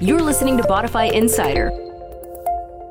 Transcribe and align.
You're 0.00 0.22
listening 0.22 0.56
to 0.58 0.62
Bodify 0.62 1.10
Insider 1.12 1.72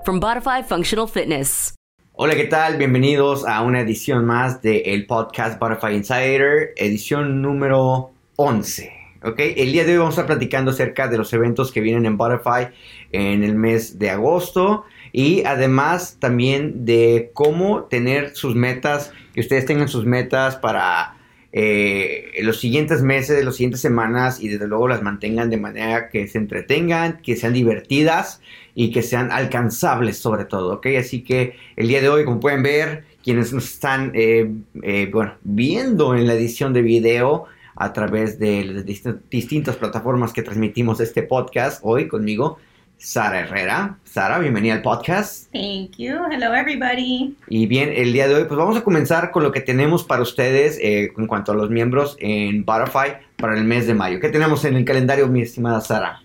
from 0.04 0.20
Bodify 0.20 0.62
Functional 0.66 1.08
Fitness. 1.08 1.74
Hola, 2.12 2.36
¿qué 2.36 2.44
tal? 2.44 2.78
Bienvenidos 2.78 3.48
a 3.48 3.62
una 3.62 3.80
edición 3.80 4.26
más 4.26 4.62
del 4.62 5.06
podcast 5.06 5.58
Bodify 5.58 5.96
Insider, 5.96 6.74
edición 6.76 7.42
número 7.42 8.12
11. 8.36 8.92
¿ok? 9.24 9.40
El 9.40 9.72
día 9.72 9.86
de 9.86 9.94
hoy 9.94 9.98
vamos 10.00 10.18
a 10.18 10.22
estar 10.22 10.26
platicando 10.26 10.72
acerca 10.72 11.08
de 11.08 11.18
los 11.18 11.32
eventos 11.32 11.72
que 11.72 11.80
vienen 11.80 12.06
en 12.06 12.18
Bodify 12.18 12.72
en 13.14 13.46
el 13.46 13.56
mes 13.56 13.98
de 13.98 14.10
agosto 14.10 14.84
y 15.14 15.46
además 15.46 16.18
también 16.20 16.84
de 16.84 17.32
cómo 17.34 17.84
tener 17.84 18.36
sus 18.36 18.54
metas, 18.54 19.14
que 19.34 19.40
ustedes 19.40 19.66
tengan 19.66 19.88
sus 19.88 20.06
metas 20.06 20.58
para 20.58 21.17
eh, 21.54 22.34
los 22.42 22.60
siguientes 22.60 23.02
meses, 23.02 23.44
las 23.44 23.56
siguientes 23.56 23.82
semanas 23.82 24.42
y 24.42 24.50
desde 24.50 24.68
luego 24.68 24.88
las 24.88 25.02
mantengan 25.02 25.50
de 25.50 25.58
manera 25.58 26.10
que 26.10 26.28
se 26.28 26.38
entretengan, 26.38 27.22
que 27.22 27.36
sean 27.36 27.54
divertidas 27.54 28.42
y 28.76 28.92
que 28.92 29.02
sean 29.02 29.32
alcanzables 29.32 30.18
sobre 30.18 30.46
todo, 30.46 30.76
¿ok? 30.76 30.88
Así 31.00 31.24
que 31.24 31.56
el 31.76 31.88
día 31.88 32.02
de 32.02 32.10
hoy, 32.10 32.26
como 32.26 32.40
pueden 32.40 32.64
ver, 32.64 33.06
quienes 33.24 33.54
nos 33.54 33.66
están 33.66 34.12
eh, 34.14 34.52
eh, 34.84 35.12
viendo 35.44 36.16
en 36.16 36.28
la 36.28 36.34
edición 36.34 36.74
de 36.74 36.82
video 36.82 37.46
a 37.76 37.94
través 37.94 38.40
de 38.40 38.66
las 38.66 38.86
distintas 39.30 39.76
plataformas 39.78 40.34
que 40.34 40.44
transmitimos 40.44 41.00
este 41.00 41.24
podcast 41.24 41.80
hoy 41.84 42.08
conmigo, 42.08 42.58
Sara 42.98 43.42
Herrera. 43.42 44.00
Sara, 44.04 44.40
bienvenida 44.40 44.74
al 44.74 44.82
podcast. 44.82 45.52
Thank 45.52 45.98
you. 45.98 46.18
Hello, 46.32 46.54
everybody. 46.54 47.36
Y 47.48 47.68
bien, 47.68 47.94
el 47.96 48.12
día 48.12 48.28
de 48.28 48.36
hoy, 48.36 48.46
pues 48.46 48.58
vamos 48.58 48.76
a 48.76 48.84
comenzar 48.84 49.30
con 49.32 49.44
lo 49.44 49.52
que 49.52 49.62
tenemos 49.62 50.04
para 50.04 50.24
ustedes 50.24 50.80
eh, 50.82 51.12
en 51.16 51.28
cuanto 51.28 51.52
a 51.52 51.56
los 51.56 51.70
miembros 51.70 52.18
en 52.20 52.66
Butterfly 52.66 53.18
para 53.38 53.56
el 53.56 53.66
mes 53.66 53.86
de 53.86 53.94
mayo. 53.94 54.20
¿Qué 54.20 54.30
tenemos 54.30 54.66
en 54.66 54.76
el 54.76 54.84
calendario, 54.84 55.28
mi 55.28 55.42
estimada 55.42 55.80
Sara? 55.82 56.22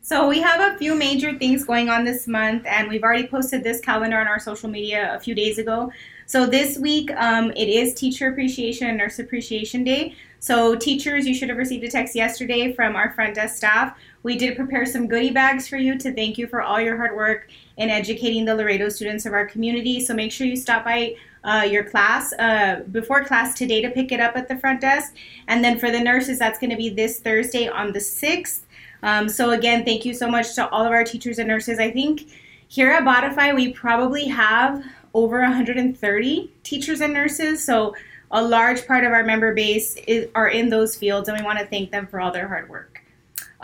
So 0.00 0.28
we 0.28 0.40
have 0.40 0.60
a 0.60 0.76
few 0.78 0.94
major 0.94 1.36
things 1.38 1.64
going 1.64 1.88
on 1.88 2.04
this 2.04 2.26
month, 2.26 2.66
and 2.66 2.88
we've 2.88 3.02
already 3.02 3.26
posted 3.26 3.62
this 3.62 3.80
calendar 3.80 4.18
on 4.18 4.26
our 4.26 4.38
social 4.38 4.68
media 4.68 5.14
a 5.14 5.20
few 5.20 5.34
days 5.34 5.58
ago. 5.58 5.90
So 6.26 6.46
this 6.46 6.78
week, 6.78 7.10
um, 7.16 7.52
it 7.52 7.68
is 7.68 7.94
Teacher 7.94 8.28
Appreciation 8.28 8.88
and 8.88 8.96
Nurse 8.98 9.18
Appreciation 9.18 9.84
Day. 9.84 10.14
So 10.40 10.74
teachers, 10.74 11.26
you 11.26 11.34
should 11.34 11.48
have 11.48 11.56
received 11.56 11.84
a 11.84 11.90
text 11.90 12.14
yesterday 12.14 12.74
from 12.74 12.96
our 12.96 13.12
front 13.12 13.34
desk 13.34 13.56
staff 13.56 13.96
we 14.24 14.36
did 14.36 14.56
prepare 14.56 14.84
some 14.86 15.06
goodie 15.06 15.30
bags 15.30 15.68
for 15.68 15.76
you 15.76 15.96
to 15.98 16.12
thank 16.12 16.36
you 16.38 16.48
for 16.48 16.62
all 16.62 16.80
your 16.80 16.96
hard 16.96 17.14
work 17.14 17.48
in 17.76 17.90
educating 17.90 18.46
the 18.46 18.54
Laredo 18.54 18.88
students 18.88 19.26
of 19.26 19.34
our 19.34 19.46
community. 19.46 20.00
So 20.00 20.14
make 20.14 20.32
sure 20.32 20.46
you 20.46 20.56
stop 20.56 20.84
by 20.84 21.14
uh, 21.44 21.68
your 21.70 21.84
class 21.84 22.32
uh, 22.38 22.82
before 22.90 23.22
class 23.22 23.54
today 23.54 23.82
to 23.82 23.90
pick 23.90 24.12
it 24.12 24.20
up 24.20 24.34
at 24.34 24.48
the 24.48 24.56
front 24.56 24.80
desk. 24.80 25.14
And 25.46 25.62
then 25.62 25.78
for 25.78 25.90
the 25.90 26.00
nurses, 26.00 26.38
that's 26.38 26.58
going 26.58 26.70
to 26.70 26.76
be 26.76 26.88
this 26.88 27.20
Thursday 27.20 27.68
on 27.68 27.92
the 27.92 27.98
6th. 27.98 28.60
Um, 29.02 29.28
so 29.28 29.50
again, 29.50 29.84
thank 29.84 30.06
you 30.06 30.14
so 30.14 30.26
much 30.30 30.54
to 30.54 30.66
all 30.70 30.86
of 30.86 30.92
our 30.92 31.04
teachers 31.04 31.38
and 31.38 31.46
nurses. 31.46 31.78
I 31.78 31.90
think 31.90 32.22
here 32.68 32.90
at 32.90 33.04
Bodify, 33.04 33.54
we 33.54 33.74
probably 33.74 34.26
have 34.28 34.82
over 35.12 35.42
130 35.42 36.52
teachers 36.62 37.02
and 37.02 37.12
nurses. 37.12 37.62
So 37.62 37.94
a 38.30 38.42
large 38.42 38.86
part 38.86 39.04
of 39.04 39.12
our 39.12 39.22
member 39.22 39.52
base 39.52 39.96
is, 40.08 40.28
are 40.34 40.48
in 40.48 40.70
those 40.70 40.96
fields, 40.96 41.28
and 41.28 41.38
we 41.38 41.44
want 41.44 41.58
to 41.58 41.66
thank 41.66 41.90
them 41.90 42.06
for 42.06 42.20
all 42.20 42.32
their 42.32 42.48
hard 42.48 42.70
work. 42.70 42.93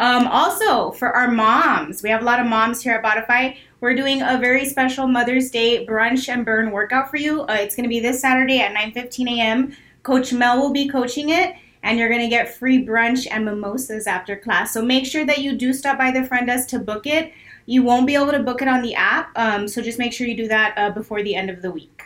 Um, 0.00 0.26
also, 0.28 0.92
for 0.92 1.14
our 1.14 1.30
moms, 1.30 2.02
we 2.02 2.08
have 2.08 2.22
a 2.22 2.24
lot 2.24 2.40
of 2.40 2.46
moms 2.46 2.80
here 2.80 2.94
at 2.94 3.04
Bodify. 3.04 3.58
We're 3.82 3.94
doing 3.94 4.22
a 4.22 4.38
very 4.38 4.64
special 4.64 5.06
Mother's 5.06 5.50
Day 5.50 5.84
brunch 5.84 6.26
and 6.32 6.42
burn 6.42 6.70
workout 6.70 7.10
for 7.10 7.18
you. 7.18 7.42
Uh, 7.42 7.58
it's 7.60 7.76
going 7.76 7.84
to 7.84 7.88
be 7.90 8.00
this 8.00 8.18
Saturday 8.18 8.60
at 8.60 8.74
9:15 8.74 9.28
a.m. 9.36 9.76
Coach 10.02 10.32
Mel 10.32 10.58
will 10.58 10.72
be 10.72 10.88
coaching 10.88 11.28
it, 11.28 11.54
and 11.82 11.98
you're 11.98 12.08
going 12.08 12.22
to 12.22 12.28
get 12.28 12.54
free 12.54 12.82
brunch 12.82 13.26
and 13.30 13.44
mimosas 13.44 14.06
after 14.06 14.36
class. 14.36 14.72
So 14.72 14.80
make 14.80 15.04
sure 15.04 15.26
that 15.26 15.40
you 15.40 15.52
do 15.54 15.74
stop 15.74 15.98
by 15.98 16.10
the 16.10 16.24
front 16.24 16.46
desk 16.46 16.68
to 16.70 16.78
book 16.78 17.06
it. 17.06 17.34
You 17.66 17.82
won't 17.82 18.06
be 18.06 18.14
able 18.14 18.30
to 18.30 18.40
book 18.40 18.62
it 18.62 18.68
on 18.68 18.80
the 18.80 18.94
app, 18.94 19.36
um, 19.36 19.68
so 19.68 19.82
just 19.82 19.98
make 19.98 20.14
sure 20.14 20.26
you 20.26 20.34
do 20.34 20.48
that 20.48 20.72
uh, 20.78 20.90
before 20.92 21.22
the 21.22 21.34
end 21.34 21.50
of 21.50 21.60
the 21.60 21.70
week. 21.70 22.04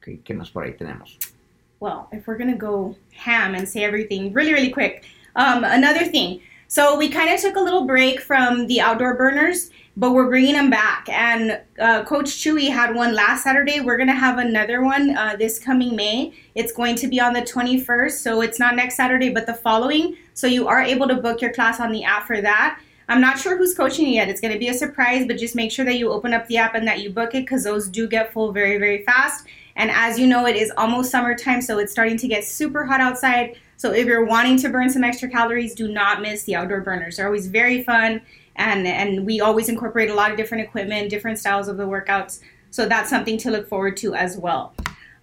Okay, 0.00 0.20
¿Qué 0.24 0.36
más 0.36 0.52
por 0.52 0.62
ahí 0.62 0.78
tenemos? 0.78 1.18
Well, 1.80 2.08
if 2.12 2.28
we're 2.28 2.38
going 2.38 2.52
to 2.52 2.56
go 2.56 2.94
ham 3.12 3.56
and 3.56 3.68
say 3.68 3.82
everything 3.82 4.32
really, 4.32 4.52
really 4.52 4.70
quick, 4.70 5.04
um, 5.34 5.64
another 5.64 6.04
thing. 6.04 6.42
So 6.68 6.96
we 6.98 7.08
kind 7.08 7.32
of 7.32 7.40
took 7.40 7.56
a 7.56 7.60
little 7.60 7.86
break 7.86 8.20
from 8.20 8.66
the 8.66 8.80
outdoor 8.80 9.14
burners, 9.14 9.70
but 9.96 10.12
we're 10.12 10.28
bringing 10.28 10.54
them 10.54 10.68
back. 10.68 11.08
And 11.08 11.60
uh, 11.78 12.04
Coach 12.04 12.26
Chewy 12.26 12.68
had 12.68 12.94
one 12.94 13.14
last 13.14 13.44
Saturday. 13.44 13.80
We're 13.80 13.96
going 13.96 14.08
to 14.08 14.14
have 14.14 14.38
another 14.38 14.82
one 14.82 15.16
uh, 15.16 15.36
this 15.38 15.60
coming 15.60 15.94
May. 15.94 16.34
It's 16.56 16.72
going 16.72 16.96
to 16.96 17.06
be 17.06 17.20
on 17.20 17.34
the 17.34 17.42
21st. 17.42 18.12
So 18.12 18.40
it's 18.40 18.58
not 18.58 18.74
next 18.74 18.96
Saturday, 18.96 19.30
but 19.30 19.46
the 19.46 19.54
following. 19.54 20.16
So 20.34 20.48
you 20.48 20.66
are 20.66 20.82
able 20.82 21.06
to 21.06 21.14
book 21.14 21.40
your 21.40 21.52
class 21.52 21.78
on 21.78 21.92
the 21.92 22.02
app 22.02 22.26
for 22.26 22.40
that. 22.40 22.80
I'm 23.08 23.20
not 23.20 23.38
sure 23.38 23.56
who's 23.56 23.74
coaching 23.74 24.08
yet. 24.08 24.28
It's 24.28 24.40
going 24.40 24.52
to 24.52 24.58
be 24.58 24.68
a 24.68 24.74
surprise, 24.74 25.24
but 25.26 25.38
just 25.38 25.54
make 25.54 25.70
sure 25.70 25.84
that 25.84 25.96
you 25.96 26.10
open 26.10 26.34
up 26.34 26.48
the 26.48 26.56
app 26.56 26.74
and 26.74 26.88
that 26.88 27.00
you 27.00 27.10
book 27.10 27.36
it 27.36 27.42
because 27.42 27.62
those 27.62 27.88
do 27.88 28.08
get 28.08 28.32
full 28.32 28.50
very, 28.50 28.78
very 28.78 29.04
fast. 29.04 29.46
And 29.76 29.90
as 29.92 30.18
you 30.18 30.26
know, 30.26 30.46
it 30.46 30.56
is 30.56 30.72
almost 30.76 31.12
summertime, 31.12 31.62
so 31.62 31.78
it's 31.78 31.92
starting 31.92 32.16
to 32.16 32.26
get 32.26 32.44
super 32.44 32.84
hot 32.84 33.00
outside. 33.00 33.56
So 33.86 33.92
if 33.92 34.04
you're 34.04 34.24
wanting 34.24 34.56
to 34.58 34.68
burn 34.68 34.90
some 34.90 35.04
extra 35.04 35.28
calories, 35.28 35.72
do 35.72 35.86
not 35.86 36.20
miss 36.20 36.42
the 36.42 36.56
outdoor 36.56 36.80
burners. 36.80 37.18
They're 37.18 37.26
always 37.26 37.46
very 37.46 37.84
fun, 37.84 38.20
and 38.56 38.84
and 38.84 39.24
we 39.24 39.40
always 39.40 39.68
incorporate 39.68 40.10
a 40.10 40.14
lot 40.14 40.32
of 40.32 40.36
different 40.36 40.64
equipment, 40.64 41.08
different 41.08 41.38
styles 41.38 41.68
of 41.68 41.76
the 41.76 41.84
workouts. 41.84 42.40
So 42.70 42.88
that's 42.88 43.08
something 43.08 43.38
to 43.38 43.52
look 43.52 43.68
forward 43.68 43.96
to 43.98 44.16
as 44.16 44.38
well. 44.38 44.74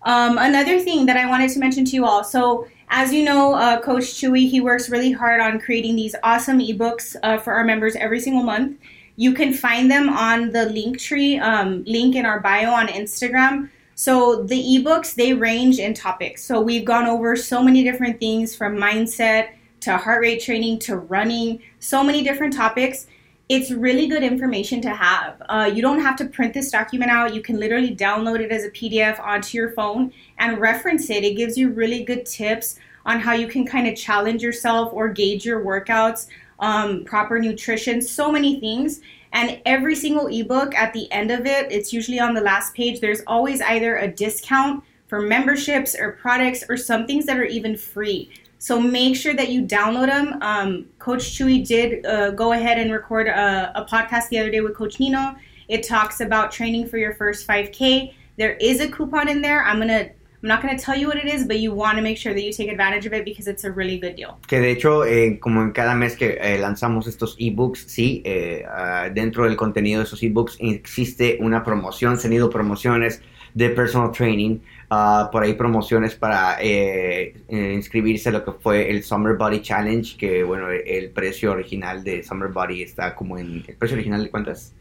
Um, 0.04 0.38
another 0.38 0.80
thing 0.80 1.06
that 1.08 1.18
I 1.18 1.26
wanted 1.26 1.50
to 1.50 1.60
mention 1.60 1.84
to 1.84 1.92
you 1.92 2.06
all. 2.06 2.24
So 2.24 2.66
as 2.88 3.12
you 3.12 3.26
know, 3.26 3.54
uh, 3.54 3.82
Coach 3.82 4.06
Chewy, 4.06 4.50
he 4.50 4.62
works 4.62 4.90
really 4.90 5.12
hard 5.12 5.42
on 5.42 5.60
creating 5.60 5.98
these 5.98 6.16
awesome 6.24 6.60
ebooks 6.60 7.18
uh, 7.22 7.40
for 7.40 7.52
our 7.52 7.66
members 7.66 7.98
every 7.98 8.22
single 8.22 8.44
month. 8.44 8.78
You 9.18 9.34
can 9.34 9.52
find 9.52 9.92
them 9.92 10.08
on 10.08 10.52
the 10.52 10.68
Linktree 10.68 11.42
um, 11.42 11.84
link 11.84 12.16
in 12.16 12.26
our 12.26 12.40
bio 12.40 12.72
on 12.72 12.88
Instagram. 12.88 13.70
So 13.96 14.44
the 14.44 14.62
ebooks 14.62 15.14
they 15.16 15.34
range 15.34 15.80
in 15.80 15.94
topics. 15.94 16.44
So 16.44 16.62
we've 16.62 16.86
gone 16.86 17.06
over 17.06 17.36
so 17.36 17.62
many 17.62 17.84
different 17.84 18.20
things 18.20 18.56
from 18.56 18.76
mindset 18.76 19.50
to 19.82 19.98
heart 19.98 20.22
rate 20.22 20.42
training 20.42 20.80
to 20.80 20.98
running, 20.98 21.62
so 21.80 22.04
many 22.04 22.24
different 22.24 22.54
topics. 22.54 23.08
It's 23.50 23.70
really 23.70 24.08
good 24.08 24.24
information 24.24 24.82
to 24.82 24.90
have. 24.90 25.42
Uh, 25.48 25.70
you 25.74 25.82
don't 25.82 26.00
have 26.00 26.16
to 26.18 26.26
print 26.26 26.54
this 26.54 26.72
document 26.72 27.12
out. 27.12 27.36
You 27.36 27.42
can 27.42 27.60
literally 27.60 27.94
download 27.96 28.40
it 28.40 28.52
as 28.52 28.64
a 28.64 28.72
PDF 28.72 29.20
onto 29.20 29.58
your 29.58 29.72
phone 29.72 30.14
and 30.38 30.58
reference 30.60 31.10
it. 31.10 31.24
It 31.24 31.36
gives 31.36 31.58
you 31.58 31.70
really 31.70 32.04
good 32.04 32.26
tips 32.26 32.80
on 33.06 33.20
how 33.20 33.34
you 33.34 33.48
can 33.48 33.66
kind 33.66 33.86
of 33.88 33.98
challenge 33.98 34.42
yourself 34.42 34.94
or 34.94 35.10
gauge 35.10 35.46
your 35.46 35.64
workouts, 35.64 36.28
um, 36.60 37.04
proper 37.04 37.38
nutrition, 37.40 38.02
so 38.02 38.32
many 38.32 38.60
things. 38.62 39.02
And 39.34 39.60
every 39.66 39.96
single 39.96 40.28
ebook 40.28 40.74
at 40.76 40.94
the 40.94 41.12
end 41.12 41.32
of 41.32 41.46
it, 41.46 41.72
it's 41.72 41.92
usually 41.92 42.20
on 42.20 42.34
the 42.34 42.42
last 42.42 42.74
page, 42.76 43.02
there's 43.02 43.22
always 43.28 43.62
either 43.62 43.98
a 43.98 44.08
discount 44.08 44.84
for 45.08 45.22
memberships 45.22 45.96
or 45.96 46.14
products 46.14 46.64
or 46.70 46.78
some 46.78 47.06
things 47.06 47.26
that 47.26 47.38
are 47.38 47.46
even 47.46 47.76
free. 47.76 48.32
So 48.60 48.80
make 48.80 49.18
sure 49.18 49.34
that 49.34 49.50
you 49.50 49.64
download 49.64 50.08
them. 50.08 50.42
Um, 50.42 50.86
Coach 50.98 51.24
Chewy 51.38 51.68
did 51.68 52.06
uh, 52.06 52.32
go 52.32 52.54
ahead 52.54 52.78
and 52.78 52.92
record 52.94 53.28
a, 53.28 53.72
a 53.76 53.86
podcast 53.86 54.30
the 54.30 54.40
other 54.40 54.50
day 54.50 54.62
with 54.62 54.76
Coach 54.76 55.00
Nino. 55.00 55.36
It 55.68 55.84
talks 55.84 56.22
about 56.22 56.52
training 56.52 56.88
for 56.88 56.98
your 56.98 57.14
first 57.16 57.48
5K. 57.48 58.14
There 58.38 58.54
is 58.54 58.80
a 58.80 58.90
coupon 58.90 59.28
in 59.28 59.42
there. 59.42 59.64
I'm 59.64 59.78
going 59.78 59.90
to 59.90 60.10
I'm 60.44 60.50
not 60.50 60.62
going 60.62 60.78
to 60.78 60.84
tell 60.84 60.98
you 60.98 61.08
what 61.08 61.18
it 61.18 61.26
is, 61.26 61.48
but 61.48 61.60
you 61.60 61.74
want 61.74 61.96
to 61.96 62.02
make 62.02 62.18
sure 62.18 62.34
that 62.34 62.44
you 62.44 62.52
take 62.52 62.70
advantage 62.70 63.06
of 63.06 63.14
it 63.14 63.24
because 63.24 63.48
it's 63.48 63.64
a 63.64 63.72
really 63.72 63.98
good 63.98 64.18
deal. 64.18 64.38
Que 64.46 64.60
de 64.60 64.72
hecho, 64.72 65.06
eh, 65.06 65.40
como 65.40 65.62
en 65.62 65.72
cada 65.72 65.96
mes 65.96 66.18
que 66.18 66.38
eh, 66.42 66.58
lanzamos 66.60 67.08
estos 67.08 67.38
ebooks, 67.40 67.86
sí, 67.88 68.22
uh, 68.26 69.14
dentro 69.14 69.46
del 69.46 69.56
contenido 69.56 70.00
de 70.00 70.06
esos 70.06 70.22
ebooks 70.22 70.58
existe 70.60 71.38
una 71.40 71.64
promoción, 71.64 72.18
se 72.18 72.28
han 72.28 72.34
ido 72.34 72.50
promociones 72.50 73.22
de 73.54 73.70
personal 73.70 74.12
training, 74.12 74.60
uh, 74.92 75.32
por 75.32 75.44
ahí 75.44 75.54
promociones 75.54 76.16
para 76.16 76.58
eh, 76.62 77.36
eh, 77.48 77.74
inscribirse 77.74 78.30
a 78.30 78.32
lo 78.32 78.44
que 78.44 78.52
fue 78.52 78.90
el 78.90 79.04
Summer 79.04 79.36
Body 79.36 79.62
Challenge, 79.62 80.18
que 80.18 80.44
bueno, 80.44 80.70
el 80.70 81.10
precio 81.12 81.52
original 81.52 82.04
de 82.04 82.24
Summer 82.24 82.50
Body 82.50 82.82
está 82.82 83.16
como 83.16 83.38
en... 83.38 83.64
¿El 83.68 83.76
precio 83.76 83.96
original 83.96 84.24
de 84.24 84.30
cuánto 84.30 84.52
es? 84.52 84.74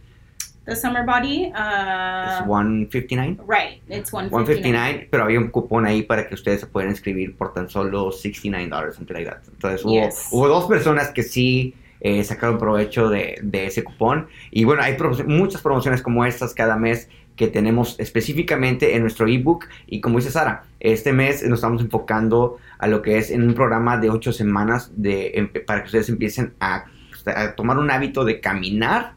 The 0.64 0.76
summer 0.76 1.05
body. 1.05 1.47
Uh, 1.55 2.41
es 2.41 2.47
159. 2.47 3.38
Right, 3.49 3.82
it's 3.88 4.11
159. 4.11 4.31
159, 4.31 5.09
pero 5.11 5.25
había 5.25 5.38
un 5.41 5.49
cupón 5.49 5.87
ahí 5.87 6.03
para 6.03 6.29
que 6.29 6.35
ustedes 6.35 6.61
se 6.61 6.67
puedan 6.67 6.91
inscribir 6.91 7.37
por 7.37 7.53
tan 7.53 7.69
solo 7.69 8.12
69 8.12 8.69
dólares 8.69 8.97
en 9.00 9.06
realidad. 9.09 9.38
Entonces 9.50 9.85
hubo, 9.85 9.93
Yes. 9.93 10.29
hubo 10.31 10.47
dos 10.49 10.67
personas 10.67 11.11
que 11.11 11.23
sí 11.25 11.75
eh, 12.00 12.23
sacaron 12.25 12.59
provecho 12.59 13.09
de, 13.09 13.38
de 13.43 13.67
ese 13.67 13.82
cupón. 13.82 14.29
Y 14.50 14.64
bueno, 14.64 14.82
hay 14.82 14.94
promo- 14.97 15.25
muchas 15.26 15.62
promociones 15.62 16.00
como 16.03 16.25
estas 16.25 16.55
cada 16.55 16.76
mes 16.76 17.09
que 17.37 17.49
tenemos 17.49 17.99
específicamente 17.99 18.94
en 18.94 19.03
nuestro 19.03 19.26
ebook. 19.26 19.67
Y 19.87 20.00
como 20.00 20.19
dice 20.19 20.31
Sara, 20.31 20.64
este 20.81 21.12
mes 21.12 21.43
nos 21.44 21.59
estamos 21.59 21.81
enfocando 21.82 22.59
a 22.79 22.87
lo 22.87 23.03
que 23.03 23.19
es 23.19 23.31
en 23.31 23.43
un 23.43 23.55
programa 23.55 23.97
de 23.99 24.11
ocho 24.11 24.32
semanas 24.32 24.91
de, 24.97 25.50
para 25.67 25.81
que 25.82 25.87
ustedes 25.87 26.09
empiecen 26.09 26.55
a, 26.61 26.85
a 27.26 27.55
tomar 27.56 27.79
un 27.79 27.91
hábito 27.91 28.25
de 28.25 28.38
caminar 28.41 29.14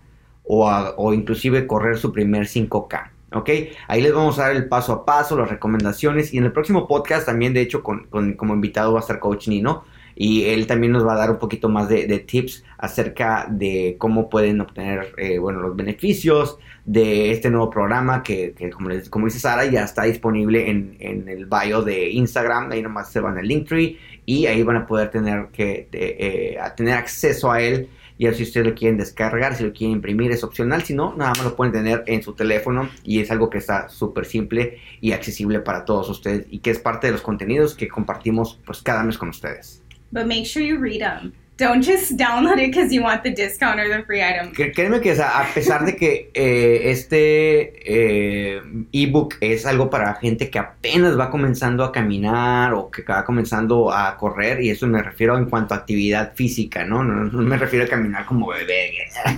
o, 0.47 0.69
a- 0.69 0.94
o 0.97 1.13
inclusive 1.13 1.68
correr 1.68 1.97
su 1.97 2.12
primer 2.12 2.44
5K. 2.47 3.09
¿Ok? 3.33 3.50
Ahí 3.88 4.01
les 4.01 4.13
vamos 4.13 4.39
a 4.39 4.44
dar 4.44 4.56
el 4.56 4.68
paso 4.69 4.94
a 4.94 5.06
paso, 5.06 5.38
las 5.38 5.50
recomendaciones. 5.50 6.33
Y 6.33 6.38
en 6.38 6.45
el 6.45 6.51
próximo 6.53 6.88
podcast 6.88 7.25
también, 7.25 7.53
de 7.53 7.62
hecho, 7.62 7.83
con, 7.83 8.06
con- 8.07 8.33
como 8.33 8.53
invitado 8.53 8.94
va 8.94 9.00
a 9.00 9.01
estar 9.01 9.19
Coach 9.19 9.47
Nino. 9.50 9.83
y 10.15 10.44
él 10.45 10.65
también 10.68 10.94
nos 10.94 11.06
va 11.06 11.13
a 11.13 11.18
dar 11.18 11.30
un 11.31 11.39
poquito 11.39 11.68
más 11.68 11.89
de, 11.89 12.07
de 12.07 12.19
tips 12.19 12.63
acerca 12.77 13.47
de 13.50 13.95
cómo 13.97 14.30
pueden 14.30 14.62
obtener 14.62 15.13
eh, 15.18 15.38
bueno, 15.39 15.59
los 15.59 15.75
beneficios 15.75 16.57
de 16.86 17.31
este 17.31 17.50
nuevo 17.50 17.69
programa 17.69 18.24
que, 18.24 18.53
como, 18.74 18.88
les, 18.89 19.12
dice 19.12 19.39
Sara 19.39 19.65
ya 19.65 19.83
está 19.83 20.03
disponible 20.03 20.69
en, 20.69 20.95
en, 21.01 21.27
el 21.27 21.47
bio 21.47 21.81
de 21.81 22.12
Instagram, 22.12 22.71
ahí 22.71 22.81
nomás 22.81 23.12
se 23.12 23.19
van 23.19 23.38
al 23.38 23.45
Linktree 23.47 23.97
y 24.25 24.45
ahí 24.45 24.63
van 24.63 24.77
a 24.77 24.86
poder 24.86 25.09
tener, 25.09 25.47
que, 25.51 25.89
eh, 25.92 26.57
tener 26.77 26.94
acceso 26.94 27.51
a 27.51 27.59
él 27.62 27.89
y 28.17 28.31
si 28.33 28.44
ustedes 28.44 28.67
lo 28.67 28.75
quieren 28.75 28.97
descargar, 28.97 29.56
si 29.56 29.63
lo 29.63 29.73
quieren 29.73 29.97
imprimir 29.97 30.31
es 30.31 30.44
opcional, 30.44 30.83
si 30.83 30.94
no, 30.94 31.15
nada 31.15 31.31
más 31.31 31.44
lo 31.44 31.56
pueden 31.56 31.73
tener 31.73 32.03
en 32.07 32.23
su 32.23 32.33
teléfono 32.33 32.89
y 33.03 33.19
es 33.19 33.29
algo 33.31 33.50
que 33.50 33.57
está 33.57 33.89
súper 33.89 34.25
simple 34.25 34.79
y 35.01 35.12
accesible 35.12 35.59
para 35.59 35.85
todos 35.85 36.09
ustedes 36.09 36.45
y 36.50 36.59
que 36.59 36.71
es 36.71 36.79
parte 36.79 37.07
de 37.07 37.13
los 37.13 37.21
contenidos 37.21 37.75
que 37.75 37.88
compartimos 37.88 38.59
pues 38.65 38.81
cada 38.81 39.03
mes 39.03 39.17
con 39.17 39.29
ustedes. 39.29 39.83
But 40.12 40.27
make 40.27 40.45
sure 40.45 40.65
you 40.65 40.77
read 40.77 41.00
them. 41.00 41.33
Don't 41.57 41.81
just 41.81 42.18
download 42.18 42.60
it 42.60 42.69
because 42.69 42.94
you 42.94 43.02
want 43.02 43.24
the 43.24 43.31
discount 43.31 43.80
or 43.80 43.88
the 43.88 44.04
free 44.04 44.22
item. 44.22 44.52
Créeme 44.52 45.00
que 45.00 45.12
a 45.12 45.46
pesar 45.54 45.86
de 45.86 45.96
que 45.96 46.30
eh, 46.34 46.92
este 46.92 47.72
eh, 47.86 48.62
ebook 48.92 49.36
es 49.40 49.66
algo 49.66 49.90
para 49.90 50.16
gente 50.16 50.50
que 50.50 50.60
apenas 50.60 51.18
va 51.18 51.30
comenzando 51.30 51.86
a 51.86 51.94
caminar 51.94 52.74
o 52.74 52.92
que 52.92 53.04
va 53.04 53.24
comenzando 53.24 53.90
a 53.90 54.18
correr, 54.18 54.62
y 54.62 54.69
eso 54.69 54.86
me 54.86 55.02
refiero 55.02 55.38
en 55.38 55.46
cuanto 55.46 55.74
a 55.74 55.78
actividad 55.78 56.34
física, 56.36 56.84
¿no? 56.84 57.06
No, 57.06 57.42
me 57.42 57.57
refiero 57.57 57.86
a 57.86 57.88
caminar 57.88 58.25
como 58.25 58.48
bebé, 58.48 58.92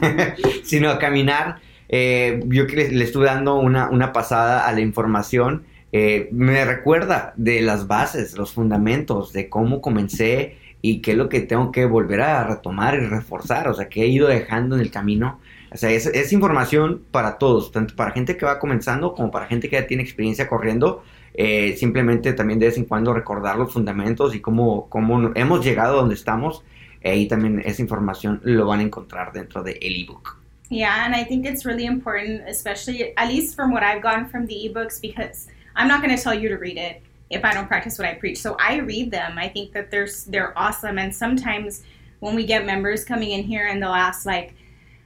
sino 0.63 0.89
a 0.89 0.97
caminar. 0.97 1.59
Eh, 1.87 2.41
yo 2.47 2.63
le, 2.63 2.89
le, 2.89 3.11
dando 3.11 3.57
una, 3.57 3.89
una 3.91 4.11
pasada 4.11 4.67
a 4.67 4.71
la 4.71 4.81
información. 4.81 5.65
me 5.91 6.65
recuerda 6.65 7.33
de 7.37 7.61
las 7.61 7.85
bases, 7.85 8.35
los 8.35 8.53
fundamentos, 8.53 9.33
de 9.33 9.49
cómo 9.49 9.81
comencé 9.81 10.57
y 10.81 11.01
qué 11.01 11.11
es 11.11 11.17
lo 11.17 11.29
que 11.29 11.41
tengo 11.41 11.71
que 11.71 11.85
volver 11.85 12.21
a 12.21 12.43
retomar 12.45 12.95
y 12.95 13.05
reforzar, 13.05 13.67
o 13.67 13.73
sea, 13.73 13.89
que 13.89 14.03
he 14.03 14.07
ido 14.07 14.27
dejando 14.27 14.75
en 14.75 14.81
el 14.81 14.91
camino. 14.91 15.39
O 15.71 15.77
sea, 15.77 15.91
es, 15.91 16.31
información 16.31 17.03
para 17.11 17.37
todos, 17.37 17.71
tanto 17.71 17.95
para 17.95 18.11
gente 18.11 18.37
que 18.37 18.45
va 18.45 18.59
comenzando 18.59 19.13
como 19.13 19.31
para 19.31 19.47
gente 19.47 19.69
que 19.69 19.75
ya 19.75 19.87
tiene 19.87 20.03
experiencia 20.03 20.47
corriendo. 20.47 21.03
Eh, 21.33 21.75
simplemente 21.77 22.33
también 22.33 22.57
de 22.57 22.67
vez 22.67 22.77
en 22.77 22.85
cuando 22.85 23.13
recordar 23.13 23.57
los 23.57 23.71
fundamentos 23.71 24.33
y 24.33 24.39
cómo, 24.39 24.89
cómo 24.89 25.31
hemos 25.35 25.63
llegado 25.63 25.97
a 25.97 26.01
donde 26.01 26.15
estamos. 26.15 26.63
Ahí 27.03 27.27
también 27.27 27.61
esa 27.63 27.81
información 27.81 28.41
lo 28.43 28.65
van 28.65 28.79
a 28.79 28.83
encontrar 28.83 29.31
dentro 29.31 29.61
del 29.61 29.79
de 29.79 30.01
ebook. 30.01 30.37
Yeah, 30.69 31.05
and 31.05 31.15
I 31.15 31.23
think 31.23 31.45
it's 31.45 31.63
really 31.63 31.85
important, 31.85 32.41
especially 32.47 33.13
at 33.15 33.29
least 33.29 33.55
from 33.55 33.71
what 33.71 33.83
I've 33.83 34.01
gotten 34.01 34.27
from 34.27 34.47
the 34.47 34.55
ebooks, 34.55 34.99
because 34.99 35.47
I'm 35.75 35.87
not 35.87 36.01
going 36.01 36.15
to 36.15 36.21
tell 36.21 36.33
you 36.33 36.49
to 36.49 36.57
read 36.57 36.77
it. 36.77 37.01
If 37.29 37.43
I 37.43 37.53
don't 37.53 37.67
practice 37.67 37.97
what 37.97 38.07
I 38.07 38.13
preach. 38.13 38.39
So 38.39 38.55
I 38.59 38.77
read 38.77 39.11
them. 39.11 39.37
I 39.37 39.49
think 39.49 39.73
that 39.73 39.91
they're 39.91 40.07
they're 40.27 40.57
awesome. 40.57 40.97
And 40.97 41.13
sometimes 41.13 41.83
when 42.19 42.35
we 42.35 42.45
get 42.45 42.65
members 42.65 43.03
coming 43.03 43.31
in 43.31 43.43
here 43.43 43.67
and 43.67 43.81
they'll 43.81 43.89
ask 43.91 44.25
like, 44.25 44.53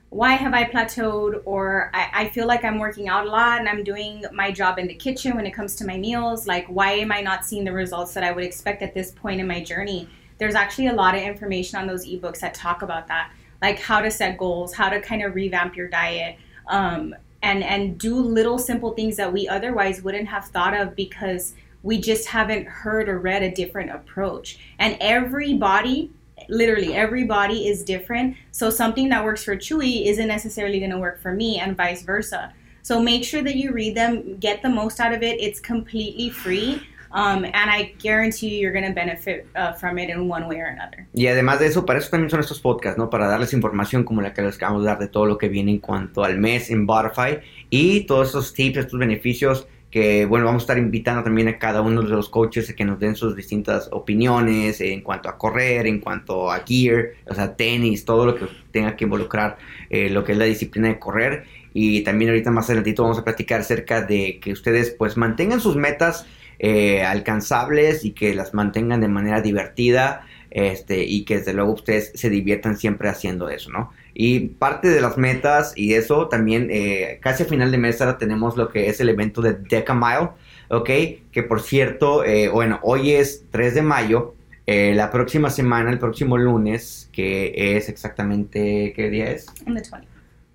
why 0.10 0.34
have 0.34 0.54
I 0.54 0.66
plateaued? 0.66 1.42
Or 1.46 1.90
I, 1.94 2.10
I 2.14 2.30
feel 2.30 2.46
like 2.46 2.66
I'm 2.66 2.80
working 2.80 3.08
out 3.08 3.26
a 3.26 3.30
lot 3.30 3.60
and 3.60 3.70
I'm 3.70 3.84
doing 3.84 4.26
my 4.34 4.52
job 4.52 4.78
in 4.78 4.88
the 4.88 4.94
kitchen 4.94 5.36
when 5.36 5.46
it 5.46 5.52
comes 5.52 5.76
to 5.78 5.86
my 5.86 5.98
meals. 5.98 6.48
Like, 6.48 6.68
why 6.68 6.92
am 6.94 7.12
I 7.12 7.22
not 7.22 7.46
seeing 7.46 7.64
the 7.64 7.72
results 7.72 8.14
that 8.14 8.24
I 8.24 8.32
would 8.32 8.44
expect 8.44 8.82
at 8.82 8.94
this 8.94 9.12
point 9.12 9.40
in 9.40 9.48
my 9.48 9.64
journey? 9.64 10.10
There's 10.38 10.56
actually 10.56 10.88
a 10.88 10.94
lot 10.94 11.16
of 11.16 11.22
information 11.22 11.80
on 11.80 11.88
those 11.88 12.06
ebooks 12.06 12.40
that 12.40 12.54
talk 12.54 12.82
about 12.82 13.08
that, 13.08 13.32
like 13.62 13.80
how 13.80 14.02
to 14.02 14.12
set 14.12 14.38
goals, 14.38 14.74
how 14.74 14.90
to 14.90 15.00
kind 15.00 15.24
of 15.24 15.34
revamp 15.34 15.76
your 15.76 15.88
diet, 15.88 16.36
um, 16.68 17.16
and 17.44 17.64
and 17.64 17.98
do 17.98 18.16
little 18.16 18.58
simple 18.58 18.92
things 18.92 19.16
that 19.18 19.32
we 19.32 19.48
otherwise 19.48 20.02
wouldn't 20.02 20.28
have 20.28 20.46
thought 20.46 20.74
of 20.74 20.96
because 20.96 21.54
we 21.84 22.00
just 22.00 22.28
haven't 22.28 22.68
heard 22.68 23.10
or 23.10 23.20
read 23.20 23.44
a 23.44 23.52
different 23.52 23.92
approach. 23.92 24.60
And 24.80 24.98
everybody, 25.00 26.12
literally 26.48 26.94
everybody 26.94 27.68
is 27.68 27.84
different. 27.84 28.36
So 28.52 28.70
something 28.70 29.10
that 29.10 29.24
works 29.24 29.44
for 29.44 29.56
Chewy 29.56 30.06
isn't 30.06 30.28
necessarily 30.28 30.80
going 30.80 30.92
to 30.92 31.00
work 31.00 31.22
for 31.22 31.34
me 31.34 31.60
and 31.60 31.76
vice 31.76 32.04
versa. 32.04 32.54
So 32.84 33.02
make 33.02 33.24
sure 33.24 33.44
that 33.44 33.56
you 33.56 33.72
read 33.72 33.96
them, 33.96 34.38
get 34.38 34.62
the 34.62 34.70
most 34.70 35.00
out 35.00 35.14
of 35.14 35.22
it. 35.22 35.40
It's 35.40 35.60
completely 35.60 36.30
free. 36.30 36.82
Um, 37.14 37.44
and 37.44 37.70
I 37.70 37.94
guarantee 38.00 38.48
you 38.50 38.62
you're 38.62 38.72
going 38.72 38.88
to 38.88 38.94
benefit 38.94 39.46
uh, 39.56 39.74
from 39.74 39.98
it 40.00 40.10
in 40.10 40.30
one 40.30 40.48
way 40.48 40.60
or 40.62 40.68
another. 40.68 41.06
Y 41.14 41.28
además 41.28 41.60
de 41.60 41.68
eso, 41.68 41.86
para 41.86 42.00
eso 42.00 42.10
también 42.10 42.30
son 42.30 42.40
estos 42.40 42.62
podcasts, 42.62 42.98
¿no? 42.98 43.10
Para 43.10 43.28
darles 43.28 43.54
información 43.54 44.06
como 44.06 44.22
la 44.22 44.34
que 44.34 44.42
les 44.42 44.56
acabamos 44.56 44.84
de 44.84 44.88
dar 44.88 44.98
de 44.98 45.10
todo 45.10 45.26
lo 45.26 45.38
que 45.38 45.50
viene 45.50 45.72
en 45.72 45.80
cuanto 45.80 46.24
al 46.24 46.38
mes 46.38 46.70
en 46.70 46.88
Butterfly 46.88 47.42
y 47.70 48.06
todos 48.06 48.30
esos 48.30 48.54
tips, 48.54 48.78
estos 48.78 48.98
beneficios 48.98 49.68
que 49.92 50.26
bueno, 50.26 50.46
vamos 50.46 50.62
a 50.62 50.64
estar 50.64 50.78
invitando 50.78 51.22
también 51.22 51.50
a 51.50 51.60
cada 51.60 51.82
uno 51.82 52.02
de 52.02 52.08
los 52.08 52.30
coaches 52.30 52.70
a 52.70 52.76
que 52.76 52.86
nos 52.86 52.98
den 52.98 53.16
sus 53.16 53.36
distintas 53.36 53.90
opiniones 53.92 54.80
en 54.80 55.02
cuanto 55.02 55.28
a 55.28 55.38
correr, 55.38 55.86
en 55.86 56.00
cuanto 56.00 56.50
a 56.50 56.60
gear, 56.66 57.10
o 57.28 57.36
sea, 57.36 57.56
tenis, 57.56 58.06
todo 58.06 58.26
lo 58.26 58.36
que 58.36 58.48
tenga 58.72 58.96
que 58.96 59.04
involucrar 59.04 59.58
eh, 59.90 60.10
lo 60.10 60.24
que 60.24 60.32
es 60.32 60.38
la 60.38 60.46
disciplina 60.46 60.88
de 60.88 60.98
correr. 60.98 61.44
Y 61.74 62.02
también 62.02 62.32
ahorita 62.32 62.52
más 62.52 62.66
adelantito 62.66 63.04
vamos 63.04 63.20
a 63.20 63.24
platicar 63.26 63.60
acerca 63.60 64.02
de 64.02 64.40
que 64.42 64.54
ustedes 64.54 64.92
pues 64.92 65.18
mantengan 65.18 65.60
sus 65.60 65.76
metas 65.76 66.26
eh, 66.60 67.04
alcanzables 67.04 68.06
y 68.06 68.12
que 68.12 68.34
las 68.34 68.54
mantengan 68.54 69.02
de 69.02 69.08
manera 69.10 69.42
divertida 69.42 70.26
este, 70.52 71.04
y 71.04 71.26
que 71.26 71.40
desde 71.40 71.54
luego 71.54 71.74
ustedes 71.74 72.12
se 72.16 72.30
diviertan 72.30 72.78
siempre 72.78 73.10
haciendo 73.10 73.50
eso, 73.50 73.70
¿no? 73.72 73.92
Y 74.14 74.40
parte 74.48 74.90
de 74.90 75.02
las 75.02 75.18
metas 75.18 75.74
y 75.76 75.94
eso 75.94 76.28
también, 76.28 76.68
eh, 76.72 77.20
casi 77.22 77.44
a 77.44 77.46
final 77.46 77.72
de 77.72 77.78
mes 77.78 78.02
ahora 78.02 78.18
tenemos 78.18 78.58
lo 78.58 78.70
que 78.70 78.90
es 78.90 79.00
el 79.00 79.10
evento 79.10 79.42
de 79.42 79.54
Deca 79.54 79.94
Mile, 79.94 80.30
¿ok? 80.70 80.90
Que 81.32 81.44
por 81.44 81.62
cierto, 81.62 82.24
eh, 82.24 82.50
bueno, 82.50 82.80
hoy 82.84 83.12
es 83.12 83.46
3 83.52 83.76
de 83.76 83.82
mayo, 83.82 84.36
eh, 84.68 84.94
la 84.96 85.12
próxima 85.12 85.50
semana, 85.50 85.92
el 85.92 86.00
próximo 86.00 86.38
lunes, 86.38 87.10
que 87.12 87.76
es 87.76 87.90
exactamente, 87.90 88.94
¿qué 88.96 89.10
día 89.10 89.32
es? 89.32 89.48
On 89.66 89.76
the 89.76 89.82
20th. 89.82 90.06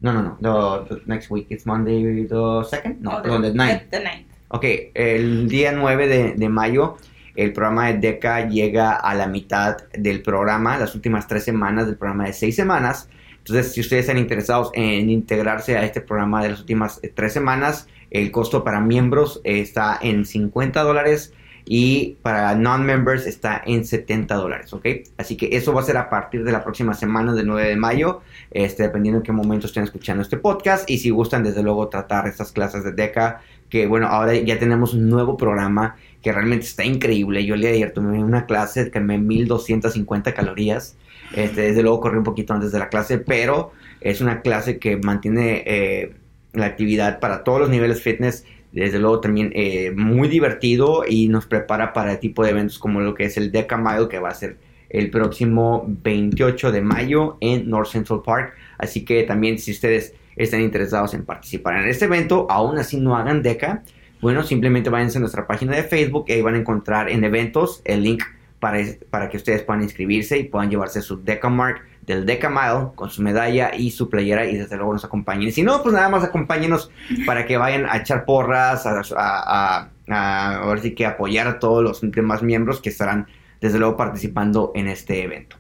No, 0.01 0.13
no, 0.13 0.37
no, 0.41 0.85
the, 0.85 1.01
next 1.07 1.31
week, 1.31 1.47
it's 1.51 1.65
Monday 1.65 2.27
the 2.27 2.35
2nd? 2.35 2.99
No, 3.01 3.19
oh, 3.19 3.23
the, 3.23 3.53
9th. 3.53 3.89
The, 3.91 4.05
9th. 4.05 4.25
Ok, 4.49 4.65
el 4.95 5.49
día 5.49 5.73
9 5.73 6.07
de, 6.07 6.33
de 6.35 6.49
mayo 6.49 6.99
el 7.37 7.53
programa 7.53 7.89
de 7.89 7.99
DECA 7.99 8.49
llega 8.49 8.93
a 8.93 9.15
la 9.15 9.27
mitad 9.27 9.77
del 9.93 10.23
programa, 10.23 10.79
las 10.79 10.95
últimas 10.95 11.29
tres 11.29 11.45
semanas 11.45 11.87
del 11.87 11.97
programa 11.97 12.25
de 12.25 12.33
seis 12.33 12.57
semanas. 12.57 13.09
Entonces, 13.49 13.75
si 13.75 13.81
ustedes 13.81 14.01
están 14.01 14.19
interesados 14.19 14.71
en 14.75 15.09
integrarse 15.09 15.77
a 15.77 15.85
este 15.85 16.01
programa 16.01 16.43
de 16.43 16.51
las 16.51 16.61
últimas 16.61 16.99
eh, 17.05 17.13
tres 17.15 17.33
semanas, 17.33 17.87
el 18.11 18.33
costo 18.33 18.65
para 18.65 18.81
miembros 18.81 19.41
está 19.45 19.97
en 20.03 20.25
50 20.25 20.83
dólares 20.83 21.33
y 21.65 22.17
para 22.23 22.57
non-members 22.57 23.25
está 23.25 23.63
en 23.65 23.85
70 23.85 24.35
dólares, 24.35 24.73
¿ok? 24.73 24.87
Así 25.17 25.37
que 25.37 25.51
eso 25.53 25.73
va 25.73 25.81
a 25.81 25.85
ser 25.85 25.97
a 25.97 26.11
partir 26.11 26.43
de 26.43 26.51
la 26.51 26.65
próxima 26.65 26.93
semana 26.93 27.35
del 27.35 27.47
9 27.47 27.69
de 27.69 27.77
mayo, 27.77 28.21
este, 28.51 28.83
dependiendo 28.83 29.19
en 29.19 29.23
qué 29.23 29.31
momento 29.31 29.69
estén 29.69 29.85
escuchando 29.85 30.23
este 30.23 30.39
podcast 30.39 30.91
y 30.91 30.99
si 30.99 31.11
gustan 31.11 31.45
desde 31.45 31.63
luego 31.63 31.87
tratar 31.87 32.27
estas 32.27 32.51
clases 32.51 32.83
de 32.83 32.93
DECA, 32.93 33.43
que 33.69 33.87
bueno, 33.87 34.09
ahora 34.09 34.35
ya 34.35 34.59
tenemos 34.59 34.93
un 34.93 35.09
nuevo 35.09 35.37
programa 35.37 35.95
que 36.21 36.33
realmente 36.33 36.67
está 36.67 36.85
increíble. 36.85 37.45
Yo 37.45 37.55
el 37.55 37.61
día 37.61 37.71
de 37.71 37.77
ayer 37.77 37.93
tuve 37.93 38.19
una 38.19 38.47
clase 38.47 38.91
que 38.91 38.99
me 38.99 39.19
1250 39.19 40.35
calorías 40.35 40.97
este, 41.37 41.61
desde 41.61 41.83
luego 41.83 42.01
corrí 42.01 42.19
un 42.19 42.25
poquito 42.25 42.55
antes 42.55 42.73
de 42.73 42.79
la 42.79 42.89
clase, 42.89 43.19
pero 43.19 43.73
es 44.01 44.21
una 44.21 44.41
clase 44.41 44.79
que 44.79 44.97
mantiene 44.97 45.63
eh, 45.67 46.15
la 46.53 46.67
actividad 46.67 47.21
para 47.21 47.45
todos 47.45 47.61
los 47.61 47.71
niveles 47.71 48.03
fitness. 48.03 48.45
Desde 48.73 48.99
luego 48.99 49.21
también 49.21 49.53
eh, 49.55 49.93
muy 49.95 50.29
divertido 50.29 51.05
y 51.09 51.29
nos 51.29 51.47
prepara 51.47 51.93
para 51.93 52.13
el 52.13 52.19
tipo 52.19 52.43
de 52.43 52.51
eventos 52.51 52.79
como 52.79 53.01
lo 53.01 53.15
que 53.15 53.25
es 53.25 53.37
el 53.37 53.53
Deca 53.53 53.77
Mile 53.77 54.09
que 54.09 54.19
va 54.19 54.31
a 54.31 54.35
ser 54.35 54.57
el 54.91 55.11
próximo 55.11 55.85
28 55.87 56.73
de 56.73 56.81
mayo 56.81 57.39
en 57.41 57.69
North 57.69 57.89
Central 57.89 58.23
Park. 58.25 58.55
Así 58.79 59.05
que 59.05 59.23
también 59.23 59.59
si 59.59 59.73
ustedes 59.73 60.15
están 60.37 60.61
interesados 60.61 61.15
en 61.15 61.25
participar 61.25 61.83
en 61.83 61.89
este 61.89 62.07
evento, 62.07 62.47
aún 62.51 62.79
así 62.79 62.99
no 62.99 63.17
hagan 63.17 63.43
DECA, 63.43 63.83
bueno, 64.21 64.43
simplemente 64.43 64.91
váyanse 64.91 65.19
a 65.19 65.21
nuestra 65.21 65.47
página 65.47 65.77
de 65.77 65.83
Facebook 65.83 66.25
y 66.29 66.33
ahí 66.33 66.43
van 66.43 66.55
a 66.55 66.59
encontrar 66.59 67.11
en 67.11 67.25
eventos 67.25 67.83
el 67.85 68.03
link 68.03 68.23
para, 68.61 68.79
para 69.11 69.29
que 69.29 69.37
ustedes 69.37 69.63
puedan 69.63 69.83
inscribirse 69.83 70.39
y 70.39 70.45
puedan 70.45 70.71
llevarse 70.71 71.03
su 71.03 71.23
Decamark 71.23 71.83
del 72.07 72.25
Deca 72.25 72.49
Mile 72.49 72.93
con 72.95 73.11
su 73.11 73.23
medalla 73.23 73.75
y 73.75 73.91
su 73.91 74.09
playera 74.09 74.47
y 74.47 74.57
desde 74.57 74.77
luego 74.77 74.93
nos 74.93 75.05
acompañen. 75.05 75.53
Si 75.53 75.63
no, 75.63 75.83
pues 75.83 75.95
nada 75.95 76.09
más 76.09 76.25
acompáñenos 76.25 76.91
para 77.27 77.47
que 77.47 77.57
vayan 77.57 77.87
a 77.87 77.97
echar 77.99 78.25
porras, 78.25 78.87
a, 78.87 79.03
a, 79.17 79.91
a, 80.09 80.63
a 80.63 80.67
ver 80.67 80.81
si 80.81 80.95
que 80.95 81.05
apoyar 81.05 81.49
a 81.49 81.59
todos 81.59 81.83
los 81.83 82.01
demás 82.01 82.43
miembros 82.43 82.81
que 82.81 82.91
estarán 82.91 83.27
desde 83.61 83.79
luego 83.79 83.97
participando 83.97 84.73
en 84.75 84.87
este 84.87 85.25
evento. 85.25 85.57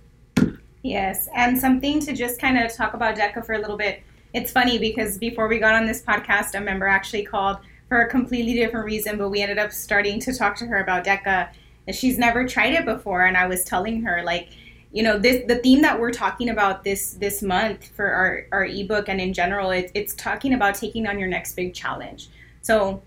Yes, 0.82 1.28
and 1.34 1.58
something 1.58 1.98
to 2.00 2.12
just 2.14 2.40
kind 2.40 2.56
of 2.56 2.72
talk 2.72 2.94
about 2.94 3.16
DECA 3.16 3.44
for 3.44 3.54
a 3.54 3.58
little 3.58 3.76
bit. 3.76 4.04
It's 4.32 4.52
funny 4.52 4.78
because 4.78 5.18
before 5.18 5.48
we 5.48 5.58
got 5.58 5.74
on 5.74 5.86
this 5.86 6.00
podcast, 6.00 6.54
a 6.54 6.60
member 6.60 6.86
actually 6.86 7.24
called 7.24 7.58
for 7.88 8.02
a 8.02 8.08
completely 8.08 8.54
different 8.54 8.86
reason, 8.86 9.18
but 9.18 9.30
we 9.30 9.42
ended 9.42 9.58
up 9.58 9.72
starting 9.72 10.20
to 10.20 10.32
talk 10.32 10.54
to 10.56 10.66
her 10.66 10.78
about 10.78 11.04
DECA 11.04 11.48
she's 11.92 12.18
never 12.18 12.46
tried 12.46 12.74
it 12.74 12.84
before 12.84 13.24
and 13.24 13.36
i 13.36 13.46
was 13.46 13.64
telling 13.64 14.02
her 14.02 14.22
like 14.24 14.48
you 14.92 15.02
know 15.02 15.18
this 15.18 15.46
the 15.46 15.56
theme 15.56 15.82
that 15.82 15.98
we're 15.98 16.12
talking 16.12 16.48
about 16.48 16.84
this 16.84 17.12
this 17.14 17.42
month 17.42 17.86
for 17.94 18.06
our 18.10 18.46
our 18.52 18.64
ebook 18.64 19.08
and 19.08 19.20
in 19.20 19.32
general 19.32 19.70
it, 19.70 19.90
it's 19.94 20.14
talking 20.14 20.54
about 20.54 20.74
taking 20.74 21.06
on 21.06 21.18
your 21.18 21.28
next 21.28 21.54
big 21.54 21.74
challenge 21.74 22.28
so 22.62 23.02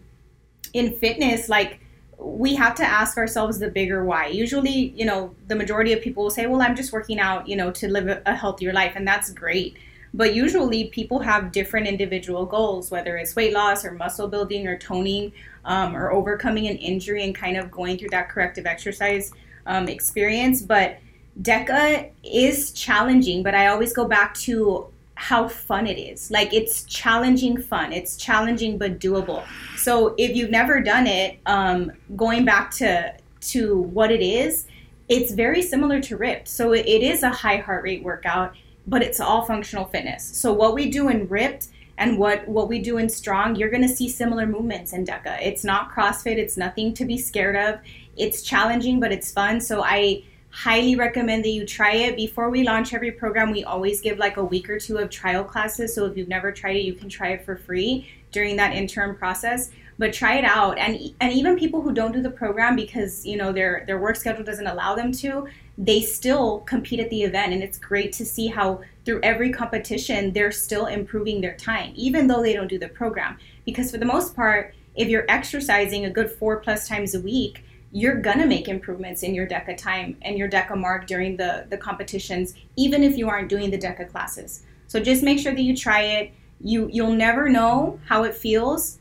in 0.74 0.96
fitness 0.98 1.50
like 1.50 1.80
we 2.20 2.56
have 2.56 2.76
to 2.76 2.84
ask 2.84 3.18
ourselves 3.18 3.60
the 3.60 3.70
bigger 3.70 4.04
why. 4.04 4.28
Usually, 4.28 4.90
you 4.90 5.06
know, 5.06 5.34
the 5.48 5.56
majority 5.56 5.94
of 5.94 6.02
people 6.02 6.24
will 6.24 6.30
say, 6.30 6.48
well, 6.48 6.62
I'm 6.62 6.76
just 6.76 6.92
working 6.92 7.20
out, 7.20 7.48
you 7.48 7.56
know, 7.56 7.72
to 7.72 7.88
live 7.88 8.08
a, 8.08 8.22
a 8.26 8.36
healthier 8.36 8.74
life. 8.74 8.94
And 8.96 9.08
that's 9.08 9.32
great. 9.32 9.78
But 10.14 10.34
usually, 10.34 10.86
people 10.86 11.20
have 11.20 11.52
different 11.52 11.88
individual 11.88 12.46
goals, 12.46 12.92
whether 12.92 13.18
it's 13.18 13.36
weight 13.36 13.54
loss 13.54 13.86
or 13.86 13.92
muscle 13.92 14.28
building 14.28 14.68
or 14.68 14.78
toning 14.78 15.32
um, 15.66 15.96
or 15.96 16.12
overcoming 16.12 16.68
an 16.68 16.78
injury 16.78 17.24
and 17.24 17.36
kind 17.36 17.58
of 17.58 17.70
going 17.70 17.98
through 17.98 18.10
that 18.10 18.30
corrective 18.30 18.66
exercise 18.66 19.32
um, 19.66 19.88
experience. 19.88 20.62
But 20.62 20.98
DECA 21.42 22.10
is 22.24 22.72
challenging, 22.72 23.44
but 23.44 23.54
I 23.56 23.68
always 23.68 23.94
go 23.94 24.06
back 24.06 24.34
to 24.40 24.88
how 25.20 25.50
fun 25.50 25.86
it 25.86 26.00
is. 26.00 26.32
Like 26.32 26.54
it's 26.54 26.84
challenging 26.86 27.62
fun. 27.62 27.92
It's 27.92 28.16
challenging 28.16 28.78
but 28.78 29.00
doable. 29.00 29.46
So 29.78 30.16
if 30.18 30.36
you've 30.36 30.50
never 30.50 30.80
done 30.80 31.08
it, 31.08 31.40
um, 31.46 31.92
going 32.16 32.46
back 32.46 32.72
to 32.76 33.14
to 33.42 33.82
what 33.82 34.12
it 34.12 34.22
is, 34.22 34.66
it's 35.10 35.32
very 35.32 35.62
similar 35.62 36.00
to 36.02 36.16
Ripped. 36.16 36.48
So 36.48 36.74
it 36.74 36.86
is 36.86 37.24
a 37.24 37.30
high 37.30 37.58
heart 37.58 37.84
rate 37.84 38.04
workout, 38.04 38.56
but 38.90 39.04
it's 39.04 39.20
all 39.20 39.46
functional 39.46 39.86
fitness. 39.86 40.26
So 40.26 40.52
what 40.52 40.74
we 40.74 40.90
do 40.90 41.10
in 41.10 41.28
Ripped 41.28 41.68
and 41.98 42.18
what 42.18 42.48
what 42.48 42.68
we 42.68 42.80
do 42.80 42.98
in 42.98 43.10
Strong, 43.10 43.56
you're 43.56 43.70
going 43.70 43.88
to 43.88 43.96
see 43.96 44.10
similar 44.10 44.48
movements 44.48 44.94
in 44.94 45.06
DECA. 45.06 45.38
It's 45.42 45.64
not 45.64 45.92
CrossFit. 45.92 46.38
It's 46.38 46.58
nothing 46.58 46.94
to 46.96 47.06
be 47.06 47.18
scared 47.18 47.56
of. 47.56 47.80
It's 48.18 48.42
challenging, 48.42 49.00
but 49.00 49.12
it's 49.12 49.32
fun. 49.32 49.62
So 49.62 49.84
I 49.84 50.24
highly 50.52 50.96
recommend 50.96 51.44
that 51.46 51.50
you 51.50 51.66
try 51.66 51.94
it 51.94 52.16
before 52.16 52.50
we 52.50 52.64
launch 52.64 52.94
every 52.94 53.12
program 53.12 53.52
we 53.52 53.64
always 53.64 54.02
give 54.02 54.18
like 54.18 54.38
a 54.38 54.44
week 54.44 54.68
or 54.70 54.80
two 54.80 54.98
of 54.98 55.10
trial 55.10 55.44
classes 55.44 55.94
so 55.94 56.06
if 56.06 56.18
you've 56.18 56.28
never 56.28 56.52
tried 56.52 56.76
it 56.76 56.82
you 56.82 56.94
can 56.94 57.08
try 57.08 57.30
it 57.30 57.46
for 57.46 57.56
free 57.56 58.10
during 58.32 58.56
that 58.56 58.74
interim 58.74 59.16
process 59.16 59.70
but 60.00 60.14
try 60.14 60.38
it 60.38 60.46
out 60.46 60.80
and 60.80 60.98
and 61.20 61.32
even 61.34 61.60
people 61.60 61.82
who 61.82 61.94
don't 61.94 62.14
do 62.14 62.22
the 62.22 62.30
program 62.32 62.76
because 62.76 63.26
you 63.26 63.38
know 63.38 63.52
their 63.52 63.84
their 63.86 64.00
work 64.00 64.16
schedule 64.16 64.44
doesn't 64.44 64.66
allow 64.66 64.96
them 64.96 65.12
to 65.12 65.46
they 65.78 66.02
still 66.02 66.62
compete 66.62 67.00
at 67.00 67.10
the 67.12 67.22
event 67.22 67.54
and 67.54 67.62
it's 67.62 67.78
great 67.78 68.12
to 68.12 68.26
see 68.26 68.48
how 68.48 68.82
through 69.06 69.20
every 69.22 69.52
competition 69.52 70.32
they're 70.34 70.52
still 70.52 70.88
improving 70.88 71.42
their 71.42 71.56
time 71.58 71.94
even 71.96 72.26
though 72.26 72.42
they 72.42 72.54
don't 72.54 72.70
do 72.70 72.80
the 72.80 72.88
program 72.88 73.38
because 73.66 73.92
for 73.92 73.98
the 73.98 74.06
most 74.06 74.36
part 74.36 74.74
if 74.96 75.08
you're 75.08 75.26
exercising 75.30 76.06
a 76.06 76.10
good 76.10 76.32
four 76.32 76.58
plus 76.58 76.88
times 76.88 77.14
a 77.14 77.20
week 77.22 77.64
you're 77.92 78.22
gonna 78.22 78.46
make 78.46 78.68
improvements 78.68 79.24
in 79.24 79.34
your 79.34 79.48
DECA 79.48 79.76
time 79.76 80.16
and 80.22 80.38
your 80.38 80.50
DECA 80.50 80.78
mark 80.78 81.08
during 81.08 81.38
the, 81.38 81.66
the 81.70 81.78
competitions, 81.78 82.54
even 82.76 83.04
if 83.04 83.18
you 83.18 83.28
aren't 83.28 83.50
doing 83.50 83.72
the 83.72 83.80
DECA 83.80 84.10
classes. 84.12 84.64
So 84.88 85.00
just 85.00 85.24
make 85.24 85.40
sure 85.40 85.54
that 85.54 85.62
you 85.62 85.76
try 85.76 86.02
it. 86.02 86.32
You 86.62 86.90
you'll 86.92 87.14
never 87.14 87.50
know 87.50 88.00
how 88.06 88.24
it 88.26 88.36
feels 88.36 88.99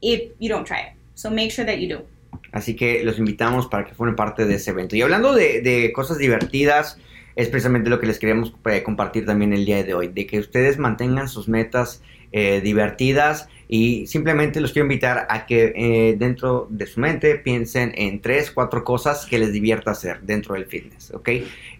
if 0.00 0.32
you 0.38 0.48
don't 0.48 0.66
try 0.66 0.80
it. 0.80 0.92
So 1.14 1.30
make 1.30 1.50
sure 1.50 1.64
that 1.66 1.78
you 1.78 1.88
do. 1.88 2.04
Así 2.52 2.74
que 2.74 3.02
los 3.04 3.18
invitamos 3.18 3.66
para 3.66 3.84
que 3.84 3.94
formen 3.94 4.16
parte 4.16 4.46
de 4.46 4.54
ese 4.54 4.70
evento. 4.70 4.96
Y 4.96 5.02
hablando 5.02 5.34
de, 5.34 5.60
de 5.60 5.92
cosas 5.92 6.18
divertidas, 6.18 6.98
es 7.36 7.48
precisamente 7.48 7.90
lo 7.90 8.00
que 8.00 8.06
les 8.06 8.18
queremos 8.18 8.52
eh, 8.64 8.82
compartir 8.82 9.26
también 9.26 9.52
el 9.52 9.64
día 9.64 9.84
de 9.84 9.94
hoy, 9.94 10.08
de 10.08 10.26
que 10.26 10.38
ustedes 10.38 10.78
mantengan 10.78 11.28
sus 11.28 11.48
metas 11.48 12.02
eh, 12.32 12.60
divertidas 12.62 13.48
y 13.68 14.06
simplemente 14.06 14.60
los 14.60 14.72
quiero 14.72 14.86
invitar 14.86 15.26
a 15.28 15.44
que 15.44 15.72
eh, 15.76 16.16
dentro 16.18 16.66
de 16.70 16.86
su 16.86 16.98
mente 16.98 17.36
piensen 17.36 17.92
en 17.94 18.20
tres, 18.20 18.50
cuatro 18.50 18.84
cosas 18.84 19.26
que 19.26 19.38
les 19.38 19.52
divierta 19.52 19.90
hacer 19.90 20.20
dentro 20.22 20.54
del 20.54 20.64
fitness, 20.64 21.12
¿ok? 21.12 21.28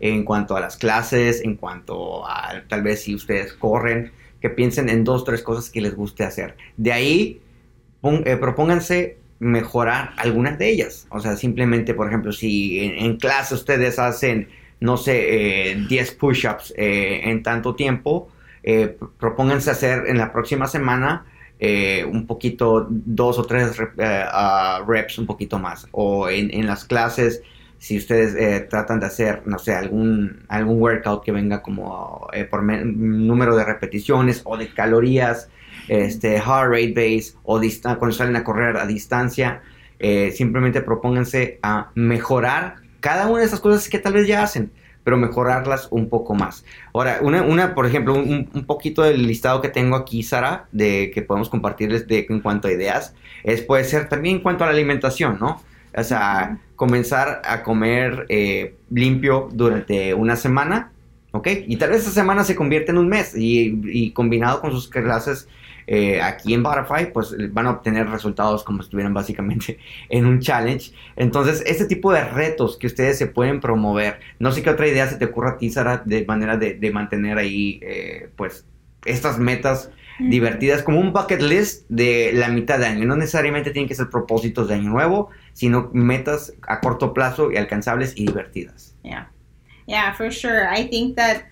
En 0.01 0.25
cuanto 0.25 0.57
a 0.57 0.61
las 0.61 0.77
clases, 0.77 1.41
en 1.43 1.57
cuanto 1.57 2.27
a 2.29 2.63
tal 2.69 2.83
vez 2.83 3.03
si 3.03 3.15
ustedes 3.15 3.55
corren, 3.55 4.13
que 4.41 4.51
piensen 4.51 4.89
en 4.91 5.05
dos, 5.05 5.25
tres 5.25 5.43
cosas 5.43 5.71
que 5.71 5.81
les 5.81 5.95
guste 5.95 6.23
hacer. 6.25 6.57
De 6.77 6.93
ahí, 6.93 7.41
eh, 8.25 8.37
propónganse 8.37 9.19
mejorar 9.39 10.13
algunas 10.17 10.59
de 10.59 10.71
ellas. 10.71 11.07
O 11.11 11.21
sea, 11.21 11.37
simplemente, 11.37 11.95
por 11.95 12.09
ejemplo, 12.09 12.33
si 12.33 12.81
en, 12.81 13.17
clase 13.19 13.55
ustedes 13.55 13.99
hacen, 13.99 14.49
no 14.81 14.97
sé, 14.97 15.77
10 15.89 16.13
push-ups 16.13 16.73
en 16.77 17.43
tanto 17.43 17.75
tiempo, 17.75 18.31
propónganse 19.19 19.71
hacer 19.71 20.05
en 20.07 20.17
la 20.17 20.33
próxima 20.33 20.67
semana 20.67 21.27
eh, 21.59 22.05
un 22.05 22.27
poquito, 22.27 22.87
dos 22.91 23.39
o 23.39 23.45
tres 23.45 23.79
eh, 23.97 24.25
reps 24.87 25.19
un 25.19 25.27
poquito 25.27 25.59
más. 25.59 25.89
O 25.93 26.29
en, 26.29 26.67
las 26.67 26.85
clases, 26.85 27.43
si 27.79 27.99
ustedes 27.99 28.35
eh, 28.35 28.67
tratan 28.69 29.01
de 29.01 29.07
hacer, 29.07 29.43
no 29.47 29.59
sé, 29.59 29.75
algún, 29.75 30.45
algún 30.49 30.81
workout 30.81 31.25
que 31.25 31.33
venga 31.33 31.63
como 31.63 32.29
por 32.51 32.63
número 32.63 33.57
de 33.57 33.65
repeticiones 33.65 34.43
o 34.45 34.57
de 34.57 34.73
calorías, 34.73 35.49
este, 35.89 36.41
heart 36.41 36.71
rate 36.71 36.95
base, 36.95 37.35
o 37.43 37.61
cuando 37.99 38.13
salen 38.13 38.37
a 38.37 38.45
correr 38.45 38.77
a 38.77 38.87
distancia, 38.87 39.63
simplemente 40.33 40.83
propónganse 40.83 41.59
a 41.63 41.91
mejorar 41.95 42.77
cada 43.01 43.29
una 43.29 43.41
de 43.41 43.47
esas 43.47 43.61
cosas 43.61 43.89
que 43.89 43.99
tal 43.99 44.15
vez 44.15 44.27
ya 44.27 44.43
hacen 44.43 44.71
pero 45.07 45.17
mejorarlas 45.19 45.87
un 45.93 46.09
poco 46.09 46.35
más. 46.35 46.65
Ahora, 46.93 47.21
una, 47.23 47.43
una 47.43 47.77
por 47.77 47.87
ejemplo, 47.87 48.13
un, 48.15 48.51
un, 48.53 48.67
poquito 48.67 49.03
del 49.03 49.25
listado 49.25 49.63
que 49.63 49.69
tengo 49.69 49.95
aquí, 49.95 50.25
Sara, 50.25 50.67
de 50.73 51.13
que 51.15 51.23
podemos 51.23 51.49
compartirles 51.49 52.09
de, 52.09 52.27
en 52.29 52.41
cuanto 52.41 52.67
a 52.67 52.73
ideas, 52.73 53.15
es 53.45 53.63
puede 53.63 53.85
ser 53.85 54.09
también 54.09 54.39
en 54.39 54.43
cuanto 54.43 54.65
a 54.65 54.67
la 54.67 54.73
alimentación, 54.73 55.39
¿no? 55.39 55.63
O 55.97 56.05
sea, 56.05 56.59
comenzar 56.77 57.43
a 57.45 57.63
comer 57.63 58.27
eh, 58.29 58.77
limpio 58.91 59.49
durante 59.53 60.13
una 60.15 60.37
semana, 60.37 60.93
¿ok? 61.33 61.49
Y 61.67 61.77
tal 61.77 61.91
vez 61.91 62.03
esa 62.03 62.11
semana 62.11 62.45
se 62.45 62.55
convierte 62.55 62.93
en 62.93 62.99
un 62.99 63.09
mes 63.09 63.35
y, 63.37 63.81
y 63.85 64.13
combinado 64.13 64.61
con 64.61 64.71
sus 64.73 64.89
clases 64.89 65.49
eh, 65.89 66.21
aquí 66.21 66.53
en 66.53 66.63
Butterfly, 66.65 67.13
pues 67.13 67.35
van 67.53 67.67
a 67.67 67.71
obtener 67.71 68.09
resultados 68.09 68.65
como 68.65 68.79
si 68.79 68.87
estuvieran 68.87 69.15
básicamente 69.15 69.79
en 70.09 70.27
un 70.27 70.41
challenge. 70.41 70.93
Entonces, 71.15 71.63
este 71.67 71.87
tipo 71.87 72.13
de 72.13 72.25
retos 72.25 72.77
que 72.77 72.87
ustedes 72.87 73.19
se 73.19 73.27
pueden 73.27 73.61
promover, 73.61 74.19
no 74.39 74.51
sé 74.53 74.63
qué 74.63 74.71
otra 74.71 74.89
idea 74.89 75.07
se 75.09 75.17
te 75.17 75.27
ocurra 75.27 75.51
a 75.51 75.59
ti, 75.59 75.71
Sara, 75.71 76.03
de 76.05 76.25
manera 76.25 76.57
de, 76.57 76.91
mantener 76.91 77.39
ahí, 77.39 77.81
eh, 77.83 78.31
pues, 78.37 78.65
estas 79.05 79.39
metas 79.39 79.91
divertidas 80.19 80.83
como 80.83 81.01
un 81.01 81.13
bucket 81.13 81.43
list 81.43 81.87
de 81.89 82.33
la 82.35 82.49
mitad 82.49 82.79
de 82.79 82.87
año. 82.87 83.07
No 83.07 83.17
necesariamente 83.17 83.71
tienen 83.71 83.89
que 83.89 83.95
ser 83.95 84.09
propósitos 84.11 84.69
de 84.69 84.75
año 84.75 84.91
nuevo, 84.91 85.31
sino 85.53 85.91
metas 85.93 86.53
a 86.67 86.81
corto 86.81 87.13
plazo 87.13 87.51
y 87.53 87.57
alcanzables 87.57 88.15
y 88.17 88.27
divertidas. 88.27 88.95
Yeah. 89.03 89.29
Yeah, 89.87 90.13
for 90.15 90.31
sure. 90.31 90.69
I 90.69 90.89
think 90.89 91.17
that 91.17 91.45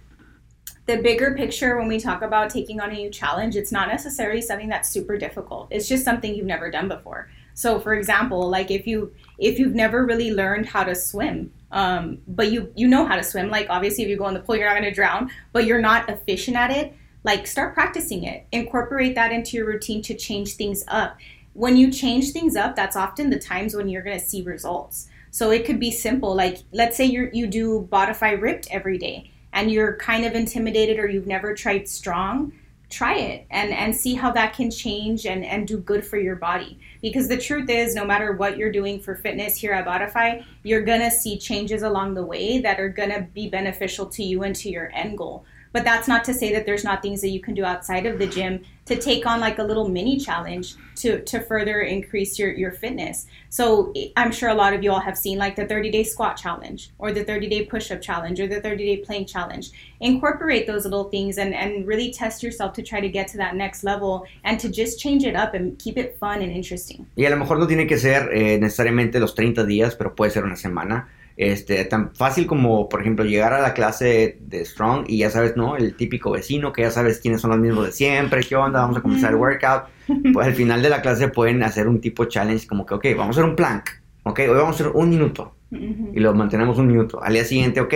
the 0.87 0.99
bigger 0.99 1.35
picture 1.35 1.78
when 1.78 1.88
we 1.88 1.99
talk 1.99 2.23
about 2.23 2.50
taking 2.50 2.80
on 2.80 2.90
a 2.90 2.94
new 2.94 3.11
challenge 3.11 3.56
it's 3.56 3.73
not 3.73 3.88
necessarily 3.88 4.40
something 4.40 4.68
that's 4.68 4.88
super 4.88 5.16
difficult 5.16 5.66
it's 5.71 5.88
just 5.88 6.04
something 6.04 6.35
you've 6.35 6.47
never 6.47 6.71
done 6.71 6.88
before 6.88 7.30
so 7.54 7.80
for 7.80 7.94
example 7.94 8.49
like 8.50 8.71
if 8.71 8.87
you 8.87 9.12
if 9.38 9.59
you've 9.59 9.75
never 9.75 10.04
really 10.04 10.33
learned 10.33 10.66
how 10.66 10.85
to 10.85 10.94
swim 10.94 11.50
um, 11.71 12.18
but 12.28 12.52
you 12.52 12.71
you 12.76 12.87
know 12.87 13.06
how 13.06 13.16
to 13.16 13.23
swim 13.23 13.49
like 13.49 13.66
obviously 13.71 14.04
if 14.04 14.11
you 14.11 14.16
go 14.16 14.28
in 14.28 14.35
the 14.35 14.40
pool 14.40 14.56
you're 14.56 14.66
not 14.66 14.75
going 14.75 14.85
to 14.85 14.94
drown 14.94 15.30
but 15.52 15.64
you're 15.64 15.80
not 15.80 16.09
efficient 16.09 16.56
at 16.56 16.71
it 16.71 16.94
like 17.24 17.46
start 17.46 17.74
practicing 17.74 18.24
it 18.24 18.46
incorporate 18.52 19.14
that 19.14 19.32
into 19.32 19.56
your 19.56 19.66
routine 19.66 20.00
to 20.02 20.14
change 20.14 20.54
things 20.54 20.84
up 20.88 21.16
when 21.54 21.76
you 21.76 21.90
change 21.90 22.30
things 22.30 22.56
up 22.56 22.76
that's 22.76 22.96
often 22.96 23.30
the 23.30 23.38
times 23.38 23.74
when 23.74 23.88
you're 23.88 24.02
going 24.02 24.18
to 24.18 24.24
see 24.24 24.42
results 24.42 25.08
so 25.30 25.50
it 25.50 25.66
could 25.66 25.80
be 25.80 25.90
simple 25.90 26.34
like 26.34 26.58
let's 26.72 26.96
say 26.96 27.04
you 27.04 27.28
you 27.32 27.46
do 27.46 27.88
Bodify 27.90 28.40
ripped 28.40 28.68
every 28.70 28.98
day 28.98 29.30
and 29.54 29.70
you're 29.70 29.96
kind 29.96 30.26
of 30.26 30.34
intimidated 30.34 30.98
or 30.98 31.08
you've 31.08 31.28
never 31.28 31.54
tried 31.54 31.88
strong, 31.88 32.52
try 32.90 33.16
it 33.16 33.46
and, 33.50 33.72
and 33.72 33.94
see 33.94 34.14
how 34.14 34.30
that 34.32 34.52
can 34.52 34.70
change 34.70 35.26
and, 35.26 35.44
and 35.44 35.66
do 35.66 35.78
good 35.78 36.04
for 36.04 36.18
your 36.18 36.36
body. 36.36 36.78
Because 37.00 37.28
the 37.28 37.38
truth 37.38 37.70
is, 37.70 37.94
no 37.94 38.04
matter 38.04 38.32
what 38.32 38.58
you're 38.58 38.72
doing 38.72 39.00
for 39.00 39.14
fitness 39.14 39.56
here 39.56 39.72
at 39.72 39.86
Bodify, 39.86 40.44
you're 40.64 40.82
gonna 40.82 41.10
see 41.10 41.38
changes 41.38 41.82
along 41.82 42.14
the 42.14 42.26
way 42.26 42.58
that 42.58 42.80
are 42.80 42.88
gonna 42.88 43.22
be 43.32 43.48
beneficial 43.48 44.06
to 44.06 44.22
you 44.22 44.42
and 44.42 44.54
to 44.56 44.68
your 44.68 44.90
end 44.92 45.16
goal. 45.16 45.44
But 45.74 45.82
that's 45.82 46.06
not 46.06 46.22
to 46.26 46.32
say 46.32 46.52
that 46.52 46.66
there's 46.66 46.84
not 46.84 47.02
things 47.02 47.20
that 47.22 47.30
you 47.30 47.40
can 47.40 47.52
do 47.52 47.64
outside 47.64 48.06
of 48.06 48.20
the 48.20 48.28
gym 48.28 48.62
to 48.84 48.94
take 48.94 49.26
on 49.26 49.40
like 49.40 49.58
a 49.58 49.62
little 49.64 49.88
mini 49.88 50.16
challenge 50.18 50.76
to 50.96 51.20
to 51.22 51.40
further 51.40 51.80
increase 51.80 52.38
your 52.38 52.52
your 52.52 52.70
fitness. 52.70 53.26
So 53.48 53.92
I'm 54.16 54.30
sure 54.30 54.50
a 54.50 54.54
lot 54.54 54.72
of 54.72 54.84
you 54.84 54.92
all 54.92 55.00
have 55.00 55.18
seen 55.18 55.36
like 55.36 55.56
the 55.56 55.66
30 55.66 55.90
day 55.90 56.04
squat 56.04 56.36
challenge 56.36 56.90
or 56.98 57.10
the 57.10 57.24
30 57.24 57.48
day 57.48 57.64
push 57.64 57.90
up 57.90 58.00
challenge 58.00 58.38
or 58.38 58.46
the 58.46 58.60
30 58.60 58.84
day 58.86 58.96
plank 58.98 59.26
challenge. 59.26 59.72
Incorporate 59.98 60.68
those 60.68 60.84
little 60.84 61.10
things 61.10 61.38
and 61.38 61.52
and 61.52 61.88
really 61.88 62.12
test 62.12 62.44
yourself 62.44 62.72
to 62.74 62.82
try 62.82 63.00
to 63.00 63.08
get 63.08 63.26
to 63.32 63.36
that 63.38 63.56
next 63.56 63.82
level 63.82 64.26
and 64.44 64.60
to 64.60 64.68
just 64.68 65.00
change 65.00 65.24
it 65.24 65.34
up 65.34 65.54
and 65.54 65.76
keep 65.80 65.98
it 65.98 66.16
fun 66.20 66.40
and 66.40 66.52
interesting. 66.52 67.04
Y 67.16 67.24
a 67.24 67.30
lo 67.30 67.36
mejor 67.36 67.58
no 67.58 67.66
tiene 67.66 67.88
que 67.88 67.98
ser 67.98 68.30
eh, 68.32 68.58
necesariamente 68.60 69.18
los 69.18 69.34
30 69.34 69.64
días, 69.64 69.96
pero 69.96 70.14
puede 70.14 70.30
ser 70.30 70.44
una 70.44 70.56
semana. 70.56 71.08
Este, 71.36 71.84
tan 71.84 72.14
fácil 72.14 72.46
como, 72.46 72.88
por 72.88 73.00
ejemplo, 73.00 73.24
llegar 73.24 73.52
a 73.52 73.60
la 73.60 73.74
clase 73.74 74.38
de 74.40 74.64
Strong 74.64 75.06
y 75.08 75.18
ya 75.18 75.30
sabes, 75.30 75.56
¿no? 75.56 75.76
El 75.76 75.96
típico 75.96 76.30
vecino 76.30 76.72
que 76.72 76.82
ya 76.82 76.90
sabes 76.90 77.18
quiénes 77.18 77.40
son 77.40 77.50
los 77.50 77.58
mismos 77.58 77.86
de 77.86 77.92
siempre, 77.92 78.42
qué 78.44 78.54
onda, 78.54 78.80
vamos 78.80 78.96
a 78.96 79.00
comenzar 79.00 79.30
el 79.30 79.36
workout. 79.36 79.84
Pues 80.34 80.46
al 80.46 80.52
final 80.52 80.82
de 80.82 80.90
la 80.90 81.00
clase 81.00 81.28
pueden 81.28 81.62
hacer 81.62 81.88
un 81.88 81.98
tipo 81.98 82.26
challenge 82.26 82.66
como 82.66 82.84
que, 82.84 82.92
ok, 82.94 83.06
vamos 83.16 83.36
a 83.36 83.40
hacer 83.40 83.44
un 83.48 83.56
plank, 83.56 83.88
ok, 84.24 84.38
hoy 84.40 84.48
vamos 84.48 84.78
a 84.78 84.82
hacer 84.82 84.88
un 84.88 85.08
minuto 85.08 85.56
y 85.70 86.20
lo 86.20 86.34
mantenemos 86.34 86.78
un 86.78 86.86
minuto. 86.86 87.22
Al 87.22 87.32
día 87.32 87.44
siguiente, 87.44 87.80
ok, 87.80 87.94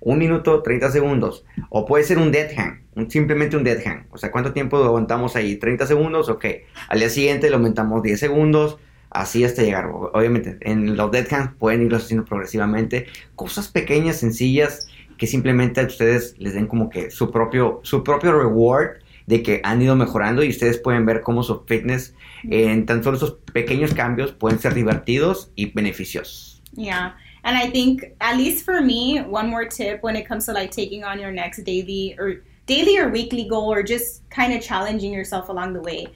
un 0.00 0.18
minuto, 0.18 0.62
30 0.62 0.90
segundos. 0.90 1.44
O 1.70 1.86
puede 1.86 2.04
ser 2.04 2.18
un 2.18 2.30
dead 2.30 2.50
hang, 2.56 2.82
simplemente 3.08 3.56
un 3.56 3.64
dead 3.64 3.78
hang. 3.84 4.06
O 4.10 4.18
sea, 4.18 4.30
¿cuánto 4.30 4.52
tiempo 4.52 4.76
aguantamos 4.78 5.36
ahí? 5.36 5.56
30 5.56 5.86
segundos, 5.86 6.28
ok. 6.28 6.44
Al 6.88 6.98
día 6.98 7.08
siguiente 7.08 7.48
lo 7.50 7.56
aumentamos 7.56 8.02
10 8.02 8.18
segundos 8.20 8.78
así 9.14 9.44
hasta 9.44 9.62
llegar. 9.62 9.86
Obviamente, 9.86 10.58
en 10.60 10.96
los 10.96 11.10
dead 11.10 11.32
hands 11.32 11.52
pueden 11.58 11.82
irlos 11.82 12.04
haciendo 12.04 12.26
progresivamente. 12.26 13.06
Cosas 13.34 13.68
pequeñas, 13.68 14.16
sencillas, 14.16 14.86
que 15.16 15.26
simplemente 15.26 15.80
a 15.80 15.86
ustedes 15.86 16.34
les 16.38 16.54
den 16.54 16.66
como 16.66 16.90
que 16.90 17.10
su 17.10 17.30
propio, 17.30 17.80
su 17.82 18.04
propio 18.04 18.32
reward 18.38 18.98
de 19.26 19.42
que 19.42 19.60
han 19.64 19.80
ido 19.80 19.96
mejorando 19.96 20.42
y 20.42 20.50
ustedes 20.50 20.78
pueden 20.78 21.06
ver 21.06 21.22
cómo 21.22 21.42
su 21.42 21.64
fitness 21.64 22.14
en 22.50 22.84
tan 22.84 23.02
solo 23.02 23.16
esos 23.16 23.38
pequeños 23.52 23.94
cambios 23.94 24.32
pueden 24.32 24.58
ser 24.58 24.74
divertidos 24.74 25.50
y 25.56 25.72
beneficiosos. 25.72 26.60
Yeah. 26.76 27.14
And 27.44 27.56
I 27.56 27.70
think, 27.70 28.04
at 28.20 28.36
least 28.36 28.64
for 28.64 28.80
me, 28.80 29.20
one 29.20 29.48
more 29.48 29.66
tip 29.66 30.02
when 30.02 30.16
it 30.16 30.26
comes 30.26 30.46
to 30.46 30.52
like 30.52 30.70
taking 30.70 31.04
on 31.04 31.20
your 31.20 31.30
next 31.30 31.62
daily 31.64 32.16
or 32.18 32.42
daily 32.66 32.98
or 32.98 33.10
weekly 33.10 33.46
goal 33.48 33.72
or 33.72 33.82
just 33.82 34.28
kind 34.30 34.52
of 34.52 34.62
challenging 34.62 35.12
yourself 35.12 35.48
along 35.48 35.74
the 35.74 35.80
way. 35.80 36.06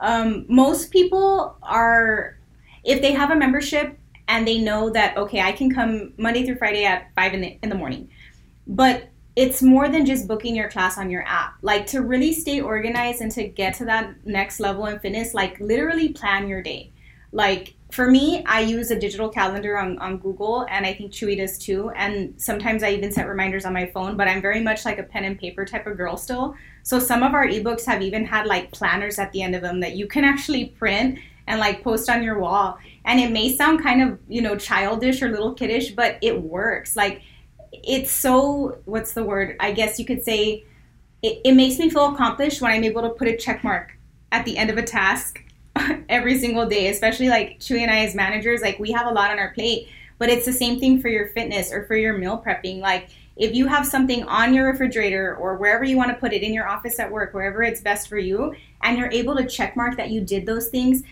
Um, 0.00 0.46
most 0.48 0.90
people 0.90 1.56
are, 1.62 2.37
if 2.88 3.02
they 3.02 3.12
have 3.12 3.30
a 3.30 3.36
membership 3.36 3.98
and 4.28 4.48
they 4.48 4.58
know 4.58 4.90
that, 4.90 5.16
okay, 5.16 5.42
I 5.42 5.52
can 5.52 5.72
come 5.72 6.14
Monday 6.16 6.44
through 6.44 6.56
Friday 6.56 6.86
at 6.86 7.14
5 7.14 7.34
in 7.34 7.40
the, 7.42 7.58
in 7.62 7.68
the 7.68 7.74
morning. 7.74 8.08
But 8.66 9.10
it's 9.36 9.62
more 9.62 9.88
than 9.88 10.06
just 10.06 10.26
booking 10.26 10.56
your 10.56 10.70
class 10.70 10.96
on 10.96 11.10
your 11.10 11.22
app. 11.26 11.54
Like 11.60 11.86
to 11.88 12.00
really 12.00 12.32
stay 12.32 12.60
organized 12.62 13.20
and 13.20 13.30
to 13.32 13.46
get 13.46 13.74
to 13.74 13.84
that 13.84 14.26
next 14.26 14.58
level 14.58 14.86
in 14.86 14.98
fitness, 15.00 15.34
like 15.34 15.60
literally 15.60 16.08
plan 16.08 16.48
your 16.48 16.62
day. 16.62 16.90
Like 17.30 17.74
for 17.92 18.10
me, 18.10 18.42
I 18.46 18.60
use 18.60 18.90
a 18.90 18.98
digital 18.98 19.28
calendar 19.28 19.78
on, 19.78 19.98
on 19.98 20.16
Google, 20.16 20.66
and 20.70 20.86
I 20.86 20.94
think 20.94 21.12
Chewy 21.12 21.36
does 21.36 21.58
too. 21.58 21.90
And 21.90 22.34
sometimes 22.40 22.82
I 22.82 22.90
even 22.90 23.12
set 23.12 23.28
reminders 23.28 23.66
on 23.66 23.74
my 23.74 23.86
phone, 23.86 24.16
but 24.16 24.28
I'm 24.28 24.40
very 24.40 24.62
much 24.62 24.86
like 24.86 24.98
a 24.98 25.02
pen 25.02 25.24
and 25.24 25.38
paper 25.38 25.66
type 25.66 25.86
of 25.86 25.98
girl 25.98 26.16
still. 26.16 26.54
So 26.82 26.98
some 26.98 27.22
of 27.22 27.34
our 27.34 27.46
ebooks 27.46 27.84
have 27.84 28.00
even 28.00 28.24
had 28.24 28.46
like 28.46 28.72
planners 28.72 29.18
at 29.18 29.30
the 29.32 29.42
end 29.42 29.54
of 29.54 29.60
them 29.60 29.80
that 29.80 29.94
you 29.94 30.06
can 30.06 30.24
actually 30.24 30.66
print 30.66 31.18
and 31.48 31.58
like 31.58 31.82
post 31.82 32.08
on 32.08 32.22
your 32.22 32.38
wall. 32.38 32.78
And 33.04 33.18
it 33.18 33.32
may 33.32 33.56
sound 33.56 33.82
kind 33.82 34.02
of, 34.02 34.18
you 34.28 34.42
know, 34.42 34.56
childish 34.56 35.22
or 35.22 35.30
little 35.30 35.54
kiddish, 35.54 35.90
but 35.92 36.18
it 36.22 36.40
works. 36.40 36.94
Like 36.94 37.22
it's 37.72 38.10
so 38.10 38.78
what's 38.84 39.14
the 39.14 39.24
word? 39.24 39.56
I 39.58 39.72
guess 39.72 39.98
you 39.98 40.04
could 40.04 40.22
say 40.22 40.64
it, 41.22 41.40
it 41.44 41.52
makes 41.52 41.78
me 41.78 41.90
feel 41.90 42.14
accomplished 42.14 42.60
when 42.60 42.70
I'm 42.70 42.84
able 42.84 43.02
to 43.02 43.10
put 43.10 43.28
a 43.28 43.36
check 43.36 43.64
mark 43.64 43.98
at 44.30 44.44
the 44.44 44.56
end 44.56 44.70
of 44.70 44.76
a 44.76 44.82
task 44.82 45.42
every 46.08 46.38
single 46.38 46.66
day, 46.66 46.88
especially 46.88 47.28
like 47.28 47.58
Chewy 47.60 47.80
and 47.80 47.90
I 47.90 48.04
as 48.04 48.14
managers, 48.14 48.60
like 48.60 48.78
we 48.78 48.92
have 48.92 49.06
a 49.06 49.12
lot 49.12 49.30
on 49.30 49.38
our 49.38 49.52
plate, 49.54 49.88
but 50.18 50.28
it's 50.28 50.44
the 50.44 50.52
same 50.52 50.78
thing 50.78 51.00
for 51.00 51.08
your 51.08 51.28
fitness 51.28 51.72
or 51.72 51.86
for 51.86 51.96
your 51.96 52.16
meal 52.16 52.42
prepping. 52.44 52.80
Like 52.80 53.08
if 53.36 53.54
you 53.54 53.66
have 53.68 53.86
something 53.86 54.24
on 54.24 54.52
your 54.52 54.66
refrigerator 54.66 55.36
or 55.36 55.56
wherever 55.56 55.84
you 55.84 55.96
want 55.96 56.10
to 56.10 56.16
put 56.16 56.32
it 56.32 56.42
in 56.42 56.52
your 56.52 56.68
office 56.68 56.98
at 56.98 57.10
work, 57.10 57.32
wherever 57.32 57.62
it's 57.62 57.80
best 57.80 58.08
for 58.08 58.18
you, 58.18 58.54
and 58.82 58.98
you're 58.98 59.10
able 59.10 59.36
to 59.36 59.46
check 59.46 59.76
mark 59.76 59.96
that 59.96 60.10
you 60.10 60.20
did 60.20 60.44
those 60.44 60.68
things, 60.68 61.02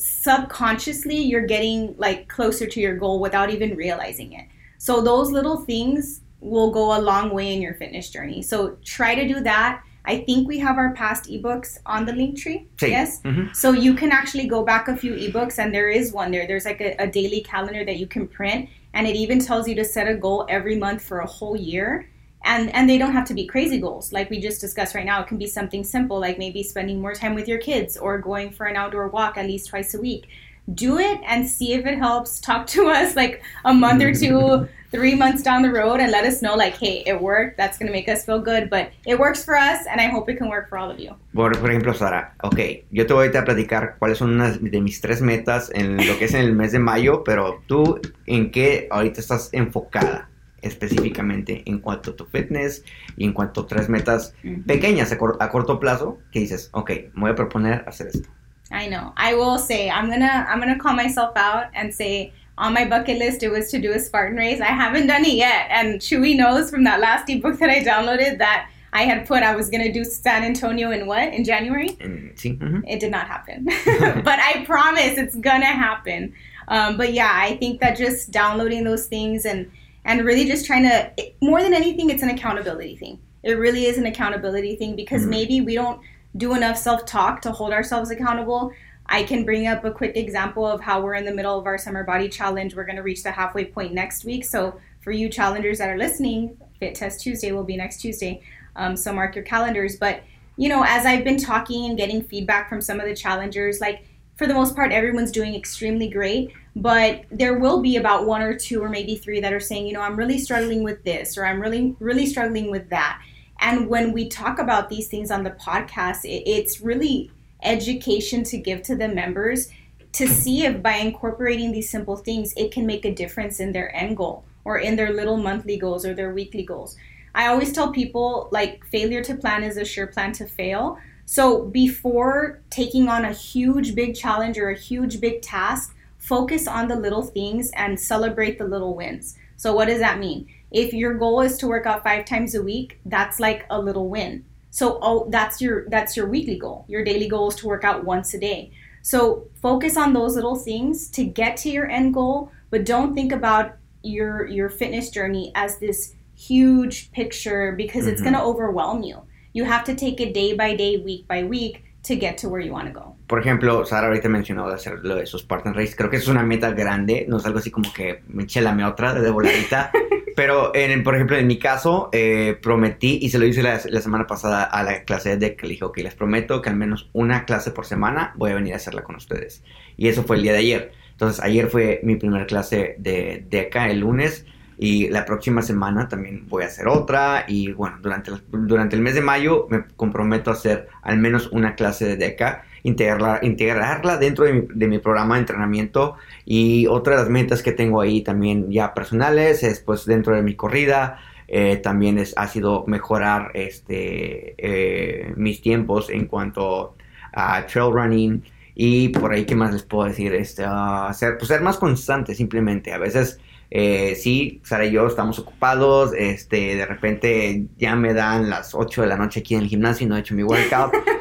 subconsciously 0.00 1.18
you're 1.18 1.46
getting 1.46 1.94
like 1.98 2.28
closer 2.28 2.66
to 2.66 2.80
your 2.80 2.96
goal 2.96 3.20
without 3.20 3.50
even 3.50 3.76
realizing 3.76 4.32
it. 4.32 4.46
So 4.78 5.00
those 5.02 5.30
little 5.30 5.58
things 5.58 6.22
will 6.40 6.70
go 6.70 6.98
a 6.98 7.00
long 7.00 7.34
way 7.34 7.54
in 7.54 7.60
your 7.60 7.74
fitness 7.74 8.08
journey. 8.08 8.42
So 8.42 8.78
try 8.84 9.14
to 9.14 9.28
do 9.28 9.40
that. 9.40 9.82
I 10.06 10.20
think 10.24 10.48
we 10.48 10.58
have 10.58 10.78
our 10.78 10.94
past 10.94 11.28
ebooks 11.30 11.78
on 11.84 12.06
the 12.06 12.14
link 12.14 12.38
tree. 12.38 12.66
Yes. 12.80 13.20
Ujú. 13.22 13.54
So 13.54 13.72
you 13.72 13.94
can 13.94 14.10
actually 14.10 14.46
go 14.46 14.64
back 14.64 14.88
a 14.88 14.96
few 14.96 15.12
ebooks, 15.12 15.58
and 15.58 15.74
there 15.74 15.90
is 15.90 16.12
one 16.12 16.30
there. 16.30 16.46
There's 16.46 16.64
like 16.64 16.80
a, 16.80 16.96
a 16.98 17.06
daily 17.06 17.42
calendar 17.42 17.84
that 17.84 17.98
you 17.98 18.06
can 18.06 18.26
print, 18.26 18.70
and 18.94 19.06
it 19.06 19.14
even 19.14 19.38
tells 19.38 19.68
you 19.68 19.74
to 19.74 19.84
set 19.84 20.08
a 20.08 20.14
goal 20.14 20.46
every 20.48 20.76
month 20.76 21.02
for 21.02 21.20
a 21.20 21.26
whole 21.26 21.54
year. 21.54 22.08
And 22.44 22.74
and 22.74 22.88
they 22.88 22.96
don't 22.96 23.12
have 23.12 23.26
to 23.28 23.34
be 23.34 23.46
crazy 23.46 23.78
goals 23.78 24.12
like 24.12 24.30
we 24.30 24.40
just 24.40 24.60
discussed 24.60 24.94
right 24.94 25.04
now. 25.04 25.20
It 25.20 25.28
can 25.28 25.38
be 25.38 25.46
something 25.46 25.84
simple 25.84 26.18
like 26.18 26.38
maybe 26.38 26.62
spending 26.62 27.00
more 27.00 27.14
time 27.14 27.34
with 27.34 27.46
your 27.46 27.58
kids 27.58 27.96
or 27.96 28.18
going 28.18 28.50
for 28.50 28.66
an 28.66 28.76
outdoor 28.76 29.08
walk 29.08 29.36
at 29.36 29.46
least 29.46 29.68
twice 29.68 29.94
a 29.94 30.00
week. 30.00 30.26
Do 30.72 30.98
it 30.98 31.20
and 31.26 31.46
see 31.48 31.74
if 31.74 31.84
it 31.84 31.98
helps. 31.98 32.40
Talk 32.40 32.66
to 32.68 32.88
us 32.98 33.14
like 33.14 33.42
a 33.64 33.74
month 33.74 34.02
or 34.02 34.14
two, 34.14 34.68
three 34.90 35.14
months 35.14 35.42
down 35.42 35.62
the 35.62 35.70
road, 35.70 36.00
and 36.00 36.10
let 36.10 36.24
us 36.24 36.40
know 36.40 36.54
like, 36.54 36.76
hey, 36.76 37.02
it 37.06 37.20
worked. 37.20 37.58
That's 37.58 37.76
gonna 37.76 37.92
make 37.92 38.08
us 38.08 38.24
feel 38.24 38.40
good, 38.40 38.70
but 38.70 38.90
it 39.06 39.18
works 39.18 39.44
for 39.44 39.56
us, 39.56 39.86
and 39.86 40.00
I 40.00 40.06
hope 40.06 40.30
it 40.30 40.36
can 40.38 40.48
work 40.48 40.68
for 40.68 40.78
all 40.78 40.90
of 40.90 40.98
you. 40.98 41.14
Por, 41.34 41.52
por 41.52 41.70
ejemplo, 41.70 41.94
Sara, 41.94 42.34
ok, 42.42 42.84
yo 42.90 43.06
te 43.06 43.12
voy 43.12 43.28
a 43.28 43.44
platicar 43.44 43.96
cuáles 43.98 44.18
son 44.18 44.30
unas 44.30 44.58
de 44.62 44.80
mis 44.80 45.00
tres 45.00 45.20
metas 45.20 45.70
en 45.74 45.96
lo 45.96 46.18
que 46.18 46.24
es 46.24 46.34
en 46.34 46.40
el 46.40 46.54
mes 46.54 46.72
de 46.72 46.78
mayo, 46.78 47.22
pero 47.24 47.62
tú, 47.66 48.00
¿en 48.26 48.50
qué 48.50 48.88
ahorita 48.90 49.20
estás 49.20 49.50
enfocada 49.52 50.29
específicamente 50.62 51.62
en 51.66 51.78
cuanto 51.80 52.10
a 52.12 52.16
tu 52.16 52.24
fitness 52.26 52.84
y 53.16 53.24
en 53.24 53.32
cuanto 53.32 53.62
a 53.62 53.66
tres 53.66 53.88
metas 53.88 54.34
pequeñas 54.66 55.12
a, 55.12 55.18
cor- 55.18 55.36
a 55.40 55.48
corto 55.50 55.78
plazo 55.78 56.18
que 56.32 56.40
dices, 56.40 56.70
ok, 56.72 56.90
me 57.14 57.20
voy 57.22 57.30
a 57.30 57.34
proponer 57.34 57.84
hacer 57.86 58.08
esto? 58.08 58.28
I 58.72 58.86
know. 58.88 59.12
I 59.16 59.34
will 59.34 59.58
say 59.58 59.90
I'm 59.90 60.08
gonna 60.08 60.46
I'm 60.48 60.60
gonna 60.60 60.78
call 60.78 60.94
myself 60.94 61.32
out 61.36 61.66
and 61.74 61.92
say 61.92 62.32
on 62.56 62.72
my 62.72 62.84
bucket 62.84 63.18
list 63.18 63.42
it 63.42 63.50
was 63.50 63.68
to 63.72 63.80
do 63.80 63.92
a 63.92 63.98
Spartan 63.98 64.36
race. 64.36 64.60
I 64.60 64.66
haven't 64.72 65.08
done 65.08 65.24
it 65.24 65.34
yet, 65.34 65.66
and 65.70 65.98
Chewy 66.00 66.36
knows 66.36 66.70
from 66.70 66.84
that 66.84 67.00
last 67.00 67.28
ebook 67.28 67.58
that 67.58 67.68
I 67.68 67.82
downloaded 67.82 68.38
that 68.38 68.68
I 68.92 69.02
had 69.02 69.26
put 69.26 69.42
I 69.42 69.56
was 69.56 69.70
gonna 69.70 69.92
do 69.92 70.04
San 70.04 70.44
Antonio 70.44 70.92
in 70.92 71.06
what 71.08 71.34
in 71.34 71.42
January. 71.42 71.96
Sí, 72.36 72.58
ujú. 72.60 72.82
It 72.86 73.00
did 73.00 73.10
not 73.10 73.26
happen, 73.26 73.64
but 74.24 74.38
I 74.38 74.64
promise 74.66 75.18
it's 75.18 75.34
gonna 75.34 75.66
happen. 75.66 76.32
Um, 76.68 76.96
but 76.96 77.12
yeah, 77.12 77.32
I 77.34 77.56
think 77.56 77.80
that 77.80 77.96
just 77.96 78.30
downloading 78.30 78.84
those 78.84 79.06
things 79.06 79.44
and 79.46 79.68
and 80.04 80.24
really 80.24 80.44
just 80.46 80.66
trying 80.66 80.84
to 80.84 81.10
it- 81.16 81.36
more 81.40 81.62
than 81.62 81.74
anything, 81.74 82.10
it's 82.10 82.22
an 82.22 82.30
accountability 82.30 82.96
thing. 82.96 83.18
It 83.42 83.52
really 83.54 83.86
is 83.86 83.98
an 83.98 84.06
accountability 84.06 84.76
thing 84.76 84.96
because 84.96 85.22
Mhm. 85.22 85.28
maybe 85.28 85.60
we 85.60 85.74
don't 85.74 86.00
do 86.36 86.54
enough 86.54 86.76
self 86.76 87.06
talk 87.06 87.42
to 87.42 87.52
hold 87.52 87.72
ourselves 87.72 88.10
accountable. 88.10 88.72
I 89.06 89.24
can 89.24 89.44
bring 89.44 89.66
up 89.66 89.84
a 89.84 89.90
quick 89.90 90.16
example 90.16 90.64
of 90.64 90.80
how 90.80 91.00
we're 91.00 91.14
in 91.14 91.24
the 91.24 91.34
middle 91.34 91.58
of 91.58 91.66
our 91.66 91.78
summer 91.78 92.04
body 92.04 92.28
challenge. 92.28 92.76
We're 92.76 92.84
going 92.84 92.96
to 92.96 93.02
reach 93.02 93.22
the 93.24 93.32
halfway 93.32 93.64
point 93.64 93.92
next 93.92 94.24
week. 94.24 94.44
So, 94.44 94.78
for 95.00 95.10
you 95.10 95.28
challengers 95.28 95.78
that 95.78 95.88
are 95.88 95.98
listening, 95.98 96.56
Fit 96.78 96.94
Test 96.94 97.20
Tuesday 97.20 97.50
will 97.52 97.64
be 97.64 97.76
next 97.76 98.00
Tuesday. 98.00 98.42
Um, 98.76 98.96
so, 98.96 99.12
mark 99.12 99.34
your 99.34 99.44
calendars. 99.44 99.96
But, 99.96 100.22
you 100.56 100.68
know, 100.68 100.84
as 100.86 101.06
I've 101.06 101.24
been 101.24 101.38
talking 101.38 101.86
and 101.86 101.96
getting 101.98 102.22
feedback 102.22 102.68
from 102.68 102.80
some 102.80 103.00
of 103.00 103.06
the 103.06 103.14
challengers, 103.14 103.80
like 103.80 104.04
for 104.36 104.46
the 104.46 104.54
most 104.54 104.76
part, 104.76 104.92
everyone's 104.92 105.32
doing 105.32 105.54
extremely 105.56 106.08
great. 106.08 106.52
But 106.76 107.24
there 107.30 107.58
will 107.58 107.80
be 107.80 107.96
about 107.96 108.26
one 108.26 108.42
or 108.42 108.56
two 108.56 108.82
or 108.82 108.88
maybe 108.88 109.16
three 109.16 109.40
that 109.40 109.52
are 109.52 109.60
saying, 109.60 109.86
you 109.86 109.92
know, 109.92 110.02
I'm 110.02 110.16
really 110.16 110.38
struggling 110.38 110.84
with 110.84 111.02
this 111.04 111.36
or 111.36 111.44
I'm 111.44 111.60
really, 111.60 111.96
really 111.98 112.26
struggling 112.26 112.70
with 112.70 112.90
that. 112.90 113.20
And 113.60 113.88
when 113.88 114.12
we 114.12 114.28
talk 114.28 114.58
about 114.58 114.88
these 114.88 115.08
things 115.08 115.30
on 115.30 115.42
the 115.42 115.50
podcast, 115.50 116.24
it, 116.24 116.48
it's 116.48 116.80
really 116.80 117.30
education 117.62 118.44
to 118.44 118.56
give 118.56 118.82
to 118.82 118.96
the 118.96 119.08
members 119.08 119.68
to 120.12 120.26
see 120.26 120.64
if 120.64 120.82
by 120.82 120.94
incorporating 120.94 121.72
these 121.72 121.90
simple 121.90 122.16
things, 122.16 122.52
it 122.56 122.72
can 122.72 122.86
make 122.86 123.04
a 123.04 123.14
difference 123.14 123.60
in 123.60 123.72
their 123.72 123.94
end 123.94 124.16
goal 124.16 124.44
or 124.64 124.78
in 124.78 124.96
their 124.96 125.12
little 125.12 125.36
monthly 125.36 125.76
goals 125.76 126.04
or 126.04 126.14
their 126.14 126.32
weekly 126.32 126.62
goals. 126.62 126.96
I 127.34 127.46
always 127.46 127.72
tell 127.72 127.92
people 127.92 128.48
like 128.50 128.84
failure 128.86 129.22
to 129.22 129.34
plan 129.36 129.62
is 129.62 129.76
a 129.76 129.84
sure 129.84 130.08
plan 130.08 130.32
to 130.32 130.46
fail. 130.46 130.98
So 131.26 131.62
before 131.66 132.60
taking 132.70 133.08
on 133.08 133.24
a 133.24 133.32
huge 133.32 133.94
big 133.94 134.16
challenge 134.16 134.58
or 134.58 134.70
a 134.70 134.76
huge 134.76 135.20
big 135.20 135.42
task, 135.42 135.94
focus 136.20 136.68
on 136.68 136.86
the 136.86 136.94
little 136.96 137.22
things 137.22 137.70
and 137.74 137.98
celebrate 137.98 138.58
the 138.58 138.64
little 138.64 138.94
wins. 138.94 139.36
So 139.56 139.74
what 139.74 139.88
does 139.88 139.98
that 139.98 140.18
mean? 140.20 140.46
If 140.70 140.92
your 140.94 141.14
goal 141.14 141.40
is 141.40 141.58
to 141.58 141.66
work 141.66 141.86
out 141.86 142.04
5 142.04 142.24
times 142.24 142.54
a 142.54 142.62
week, 142.62 143.00
that's 143.04 143.40
like 143.40 143.66
a 143.70 143.80
little 143.80 144.08
win. 144.08 144.44
So 144.70 145.00
oh 145.02 145.26
that's 145.30 145.60
your 145.60 145.88
that's 145.88 146.16
your 146.16 146.28
weekly 146.28 146.56
goal. 146.58 146.84
Your 146.86 147.02
daily 147.04 147.28
goal 147.28 147.48
is 147.48 147.56
to 147.56 147.66
work 147.66 147.82
out 147.82 148.04
once 148.04 148.32
a 148.34 148.38
day. 148.38 148.70
So 149.02 149.48
focus 149.60 149.96
on 149.96 150.12
those 150.12 150.36
little 150.36 150.56
things 150.56 151.08
to 151.10 151.24
get 151.24 151.56
to 151.58 151.70
your 151.70 151.90
end 151.90 152.14
goal, 152.14 152.52
but 152.70 152.84
don't 152.84 153.14
think 153.14 153.32
about 153.32 153.76
your 154.02 154.46
your 154.46 154.68
fitness 154.68 155.10
journey 155.10 155.50
as 155.54 155.78
this 155.78 156.14
huge 156.36 157.10
picture 157.12 157.72
because 157.72 158.06
it's 158.06 158.20
Mhm. 158.20 158.24
going 158.24 158.34
to 158.34 158.42
overwhelm 158.42 159.02
you. 159.02 159.18
You 159.52 159.64
have 159.64 159.84
to 159.84 159.94
take 159.94 160.20
it 160.20 160.32
day 160.32 160.54
by 160.54 160.74
day, 160.76 160.96
week 160.96 161.26
by 161.28 161.42
week 161.44 161.84
to 162.04 162.16
get 162.16 162.38
to 162.38 162.48
where 162.48 162.60
you 162.60 162.72
want 162.72 162.86
to 162.86 162.92
go. 162.92 163.09
Por 163.30 163.38
ejemplo, 163.38 163.86
Sara 163.86 164.08
ahorita 164.08 164.28
mencionó 164.28 164.68
de 164.68 164.74
hacer 164.74 164.98
lo 165.04 165.14
de 165.14 165.24
sus 165.24 165.42
Spartan 165.42 165.72
Race. 165.72 165.94
Creo 165.96 166.10
que 166.10 166.16
es 166.16 166.26
una 166.26 166.42
meta 166.42 166.72
grande, 166.72 167.26
no 167.28 167.36
es 167.36 167.46
algo 167.46 167.60
así 167.60 167.70
como 167.70 167.92
que 167.92 168.24
me 168.26 168.44
chelame 168.44 168.84
otra 168.84 169.14
de 169.14 169.30
voladita. 169.30 169.92
Pero, 170.34 170.74
en, 170.74 171.04
por 171.04 171.14
ejemplo, 171.14 171.36
en 171.36 171.46
mi 171.46 171.56
caso, 171.56 172.08
eh, 172.10 172.58
prometí, 172.60 173.20
y 173.22 173.30
se 173.30 173.38
lo 173.38 173.46
hice 173.46 173.62
la, 173.62 173.80
la 173.88 174.00
semana 174.00 174.26
pasada 174.26 174.64
a 174.64 174.82
la 174.82 175.04
clase 175.04 175.36
de 175.36 175.54
que 175.54 175.68
le 175.68 175.74
dije, 175.74 175.84
ok, 175.84 175.98
les 175.98 176.16
prometo 176.16 176.60
que 176.60 176.70
al 176.70 176.76
menos 176.76 177.08
una 177.12 177.44
clase 177.44 177.70
por 177.70 177.86
semana 177.86 178.32
voy 178.34 178.50
a 178.50 178.56
venir 178.56 178.72
a 178.72 178.78
hacerla 178.78 179.04
con 179.04 179.14
ustedes. 179.14 179.62
Y 179.96 180.08
eso 180.08 180.24
fue 180.24 180.34
el 180.34 180.42
día 180.42 180.52
de 180.52 180.58
ayer. 180.58 180.92
Entonces, 181.12 181.40
ayer 181.40 181.68
fue 181.68 182.00
mi 182.02 182.16
primera 182.16 182.46
clase 182.46 182.96
de 182.98 183.46
DECA 183.48 183.90
el 183.90 184.00
lunes. 184.00 184.44
Y 184.76 185.08
la 185.08 185.24
próxima 185.24 185.62
semana 185.62 186.08
también 186.08 186.48
voy 186.48 186.64
a 186.64 186.66
hacer 186.66 186.88
otra. 186.88 187.44
Y 187.46 187.70
bueno, 187.70 187.98
durante, 188.02 188.32
durante 188.50 188.96
el 188.96 189.02
mes 189.02 189.14
de 189.14 189.20
mayo 189.20 189.68
me 189.70 189.84
comprometo 189.94 190.50
a 190.50 190.54
hacer 190.54 190.88
al 191.02 191.18
menos 191.18 191.48
una 191.52 191.76
clase 191.76 192.06
de 192.06 192.16
DECA, 192.16 192.64
integrarla, 192.82 193.40
integrarla 193.42 194.16
dentro 194.16 194.44
de 194.44 194.88
mi, 194.88 194.98
programa 194.98 195.34
de 195.34 195.40
entrenamiento. 195.40 196.16
Y 196.44 196.86
otra 196.86 197.16
de 197.16 197.22
las 197.22 197.30
metas 197.30 197.62
que 197.62 197.72
tengo 197.72 198.00
ahí 198.00 198.22
también 198.22 198.70
ya 198.70 198.94
personales 198.94 199.62
es 199.62 199.80
pues 199.80 200.06
dentro 200.06 200.34
de 200.34 200.42
mi 200.42 200.54
corrida. 200.54 201.18
eh, 201.48 201.76
también 201.78 202.18
es, 202.18 202.34
ha 202.36 202.46
sido 202.46 202.84
mejorar 202.86 203.50
este, 203.54 204.54
eh, 204.58 205.32
mis 205.36 205.60
tiempos 205.60 206.08
en 206.10 206.26
cuanto 206.26 206.94
a 207.32 207.66
trail 207.66 207.92
running 207.92 208.42
Y 208.74 209.08
por 209.08 209.32
ahí, 209.32 209.44
¿qué 209.44 209.56
más 209.56 209.72
les 209.72 209.82
puedo 209.82 210.08
decir? 210.08 210.34
Este, 210.34 210.64
uh, 210.66 211.12
ser, 211.12 211.38
pues, 211.38 211.48
ser 211.48 211.60
más 211.62 211.76
constante 211.78 212.34
simplemente. 212.34 212.92
A 212.92 212.98
veces 212.98 213.40
eh, 213.70 214.16
sí, 214.16 214.60
Sara 214.64 214.84
y 214.84 214.92
yo 214.92 215.06
estamos 215.06 215.38
ocupados, 215.38 216.12
este, 216.16 216.74
de 216.74 216.86
repente 216.86 217.66
ya 217.78 217.94
me 217.94 218.12
dan 218.14 218.50
las 218.50 218.74
8 218.74 219.02
de 219.02 219.08
la 219.08 219.16
noche 219.16 219.40
aquí 219.40 219.54
en 219.54 219.62
el 219.62 219.68
gimnasio 219.68 220.06
y 220.06 220.08
no 220.08 220.16
he 220.16 220.20
hecho 220.20 220.34
mi 220.34 220.42
workout. 220.42 220.92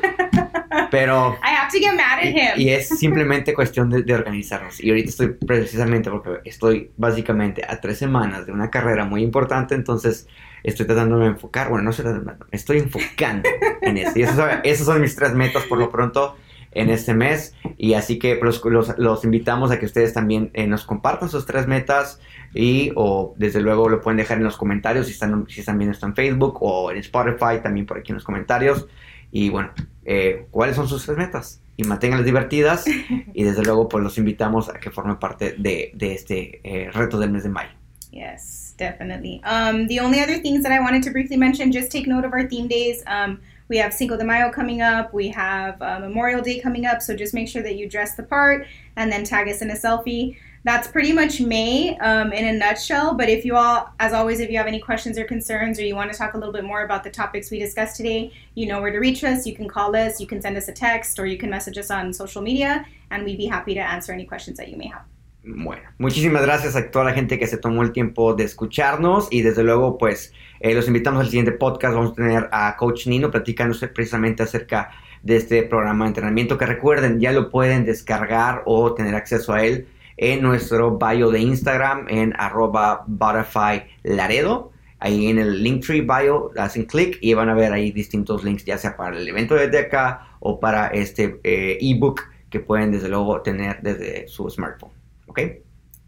Pero... 0.91 1.38
I 1.43 1.56
have 1.56 1.71
to 1.71 1.80
get 1.80 1.93
mad 1.93 2.19
at 2.19 2.25
him. 2.25 2.60
Y, 2.62 2.69
es 2.69 2.89
simplemente 2.99 3.54
cuestión 3.54 3.89
de, 3.89 4.13
organizarnos. 4.13 4.84
Y 4.84 4.89
ahorita 4.89 5.10
estoy 5.10 5.28
precisamente 5.30 6.10
porque 6.10 6.39
estoy 6.45 6.91
básicamente 6.97 7.63
a 7.67 7.80
tres 7.80 7.97
semanas 7.97 8.45
de 8.45 8.52
una 8.52 8.69
carrera 8.69 9.06
muy 9.06 9.23
importante, 9.23 9.75
entonces 9.75 10.28
estoy 10.63 10.86
tratando 10.86 11.19
de 11.19 11.28
enfocar, 11.28 11.69
bueno, 11.69 11.86
no 11.86 11.93
sé, 11.93 12.04
estoy 12.52 12.80
enfocando 12.80 13.47
en 13.82 13.97
eso. 13.97 14.17
Y 14.17 14.21
esas 14.21 14.86
son 14.86 15.02
mis 15.02 15.15
tres 15.15 15.34
metas 15.34 15.63
por 15.63 15.78
lo 15.78 15.89
pronto 15.89 16.36
en 16.71 16.89
este 16.89 17.13
mes. 17.13 17.56
Y 17.78 17.93
así 17.93 18.19
que 18.19 18.39
los, 18.41 18.62
los, 18.97 19.23
invitamos 19.23 19.71
a 19.71 19.80
que 19.80 19.86
ustedes 19.86 20.13
también 20.13 20.52
eh, 20.54 20.67
nos 20.67 20.86
compartan 20.86 21.30
sus 21.30 21.45
tres 21.45 21.67
metas 21.67 22.19
y 22.54 22.91
o 22.95 23.34
desde 23.38 23.62
luego 23.62 23.89
lo 23.89 24.02
pueden 24.02 24.17
dejar 24.17 24.38
en 24.38 24.43
los 24.43 24.58
comentarios 24.58 25.08
si 25.08 25.13
están, 25.13 25.45
si 25.47 25.60
están 25.60 25.78
viendo 25.78 25.93
esto 25.93 26.06
en 26.06 26.15
Facebook 26.15 26.58
o 26.62 26.91
en 26.91 26.97
Spotify, 26.97 27.62
también 27.62 27.86
por 27.86 27.97
aquí 27.97 28.12
en 28.12 28.15
los 28.15 28.23
comentarios. 28.23 28.88
Y 29.32 29.50
bueno, 29.50 29.72
eh, 30.06 30.48
¿cuáles 30.52 30.76
son 30.76 30.88
sus 30.88 31.08
metas? 31.10 31.62
Y 31.78 31.84
manténganlas 31.84 32.26
divertidas 32.26 32.86
y 33.34 33.44
desde 33.44 33.63
luego 33.63 33.88
pues 33.88 34.04
los 34.04 34.18
invitamos 34.18 34.70
a 34.70 34.74
que 34.74 34.92
formen 34.92 35.18
parte 35.18 35.56
de, 35.58 35.92
de 35.94 36.13
este 36.13 36.62
eh, 36.63 36.92
reto 36.92 37.20
del 37.20 37.32
mes 37.32 37.44
de 37.44 37.50
mayo. 37.50 37.70
Yes, 38.12 38.74
definitely. 38.78 39.42
Um, 39.46 39.88
the 39.88 40.00
only 40.00 40.20
other 40.20 40.39
things 40.39 40.63
that 40.63 40.72
I 40.72 40.80
wanted 40.80 41.04
to 41.04 41.12
briefly 41.12 41.38
mention, 41.38 41.72
just 41.72 41.92
take 41.92 42.08
note 42.08 42.26
of 42.26 42.34
our 42.34 42.48
theme 42.48 42.68
days. 42.68 43.04
Um, 43.06 43.39
we 43.68 43.78
have 43.78 43.94
Cinco 43.94 44.18
de 44.18 44.24
Mayo 44.24 44.52
coming 44.52 44.82
up. 44.82 45.13
We 45.13 45.30
have 45.30 45.80
uh, 45.80 46.00
Memorial 46.00 46.42
Day 46.42 46.60
coming 46.60 46.88
up. 46.88 47.04
So 47.04 47.15
just 47.15 47.36
make 47.36 47.48
sure 47.48 47.62
that 47.62 47.76
you 47.76 47.88
dress 47.88 48.15
the 48.15 48.24
part 48.24 48.65
and 48.96 49.12
then 49.12 49.24
tag 49.24 49.48
us 49.48 49.62
in 49.62 49.70
a 49.70 49.76
selfie. 49.76 50.38
That's 50.69 50.88
pretty 50.88 51.13
much 51.13 51.41
May 51.41 51.97
um, 51.97 52.32
in 52.32 52.45
a 52.45 52.53
nutshell. 52.53 53.15
But 53.15 53.27
if 53.27 53.43
you 53.43 53.55
all, 53.55 53.91
as 53.99 54.13
always, 54.13 54.39
if 54.39 54.51
you 54.51 54.58
have 54.60 54.67
any 54.67 54.79
questions 54.79 55.17
or 55.17 55.25
concerns 55.25 55.79
or 55.79 55.84
you 55.84 55.95
want 55.95 56.12
to 56.12 56.15
talk 56.15 56.36
a 56.36 56.38
little 56.38 56.53
bit 56.53 56.63
more 56.63 56.84
about 56.84 57.03
the 57.03 57.10
topics 57.10 57.49
we 57.49 57.58
discussed 57.58 57.97
today, 57.97 58.32
you 58.53 58.67
know 58.67 58.79
where 58.79 58.91
to 58.91 58.99
reach 58.99 59.23
us. 59.23 59.47
You 59.47 59.55
can 59.55 59.67
call 59.67 59.95
us, 59.95 60.21
you 60.21 60.27
can 60.27 60.39
send 60.43 60.58
us 60.58 60.67
a 60.67 60.71
text, 60.71 61.17
or 61.17 61.25
you 61.25 61.39
can 61.39 61.49
message 61.49 61.79
us 61.79 61.89
on 61.89 62.13
social 62.13 62.43
media, 62.43 62.86
and 63.10 63.25
we'd 63.25 63.39
be 63.39 63.47
happy 63.47 63.73
to 63.73 63.79
answer 63.79 64.13
any 64.13 64.25
questions 64.25 64.58
that 64.60 64.69
you 64.69 64.77
may 64.77 64.86
have. 64.86 65.01
Bueno, 65.43 65.82
muchísimas 65.97 66.43
gracias 66.43 66.75
a 66.75 66.91
toda 66.91 67.05
la 67.05 67.13
gente 67.13 67.39
que 67.39 67.47
se 67.47 67.58
tomó 67.58 67.82
el 67.82 67.91
tiempo 67.91 68.36
de 68.36 68.43
escucharnos 68.43 69.27
y 69.32 69.41
desde 69.41 69.63
luego 69.63 69.97
pues 69.97 70.34
eh, 70.60 70.75
los 70.75 70.88
invitamos 70.88 71.21
al 71.21 71.29
siguiente 71.29 71.53
podcast. 71.53 71.95
Vamos 71.95 72.12
a 72.12 72.13
tener 72.13 72.47
a 72.51 72.75
Coach 72.77 73.08
Nino 73.08 73.32
platicándose 73.32 73.88
precisamente 73.88 74.43
acerca 74.43 74.91
de 75.23 75.38
este 75.38 75.63
programa 75.63 76.05
de 76.05 76.10
entrenamiento 76.10 76.60
que 76.60 76.67
recuerden 76.67 77.19
ya 77.19 77.32
lo 77.32 77.49
pueden 77.49 77.86
descargar 77.86 78.62
o 78.67 78.93
tener 78.93 79.15
acceso 79.15 79.51
a 79.51 79.63
él 79.63 79.88
en 80.19 80.41
nuestro 80.41 80.97
bio 80.97 81.32
de 81.32 81.39
Instagram 81.39 82.05
en 82.10 82.34
arroba 82.38 83.03
Butterfly 83.08 83.84
Laredo. 84.03 84.71
Ahí 84.99 85.27
en 85.27 85.39
el 85.39 85.63
Linktree 85.63 86.01
bio 86.01 86.51
hacen 86.58 86.84
clic 86.84 87.17
y 87.21 87.34
van 87.34 87.47
a 87.47 87.53
ver 87.53 87.71
ahí 87.71 87.91
distintos 87.91 88.43
links 88.43 88.65
ya 88.65 88.77
sea 88.77 88.97
para 88.97 89.17
el 89.17 89.25
evento 89.25 89.55
desde 89.55 89.79
acá 89.79 90.27
o 90.41 90.60
para 90.60 90.88
este 90.88 91.39
eh, 91.43 91.77
ebook 91.79 92.21
que 92.49 92.60
pueden 92.60 92.91
desde 92.91 93.08
luego 93.08 93.41
tener 93.41 93.82
desde 93.82 94.27
su 94.27 94.49
smartphone. 94.49 94.91
¿Ok? 95.27 95.39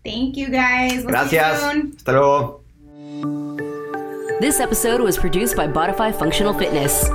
Thank 0.04 0.36
you 0.36 0.48
guys. 0.48 1.06
We'll 1.06 1.12
Gracias. 1.12 1.64
Hasta 1.64 2.12
luego. 2.12 2.64
This 4.42 4.60
episode 4.60 5.00
was 5.00 5.18
produced 5.18 5.56
by 5.56 5.68
Bodify 5.68 6.12
Functional 6.12 6.54
Fitness. 6.54 7.10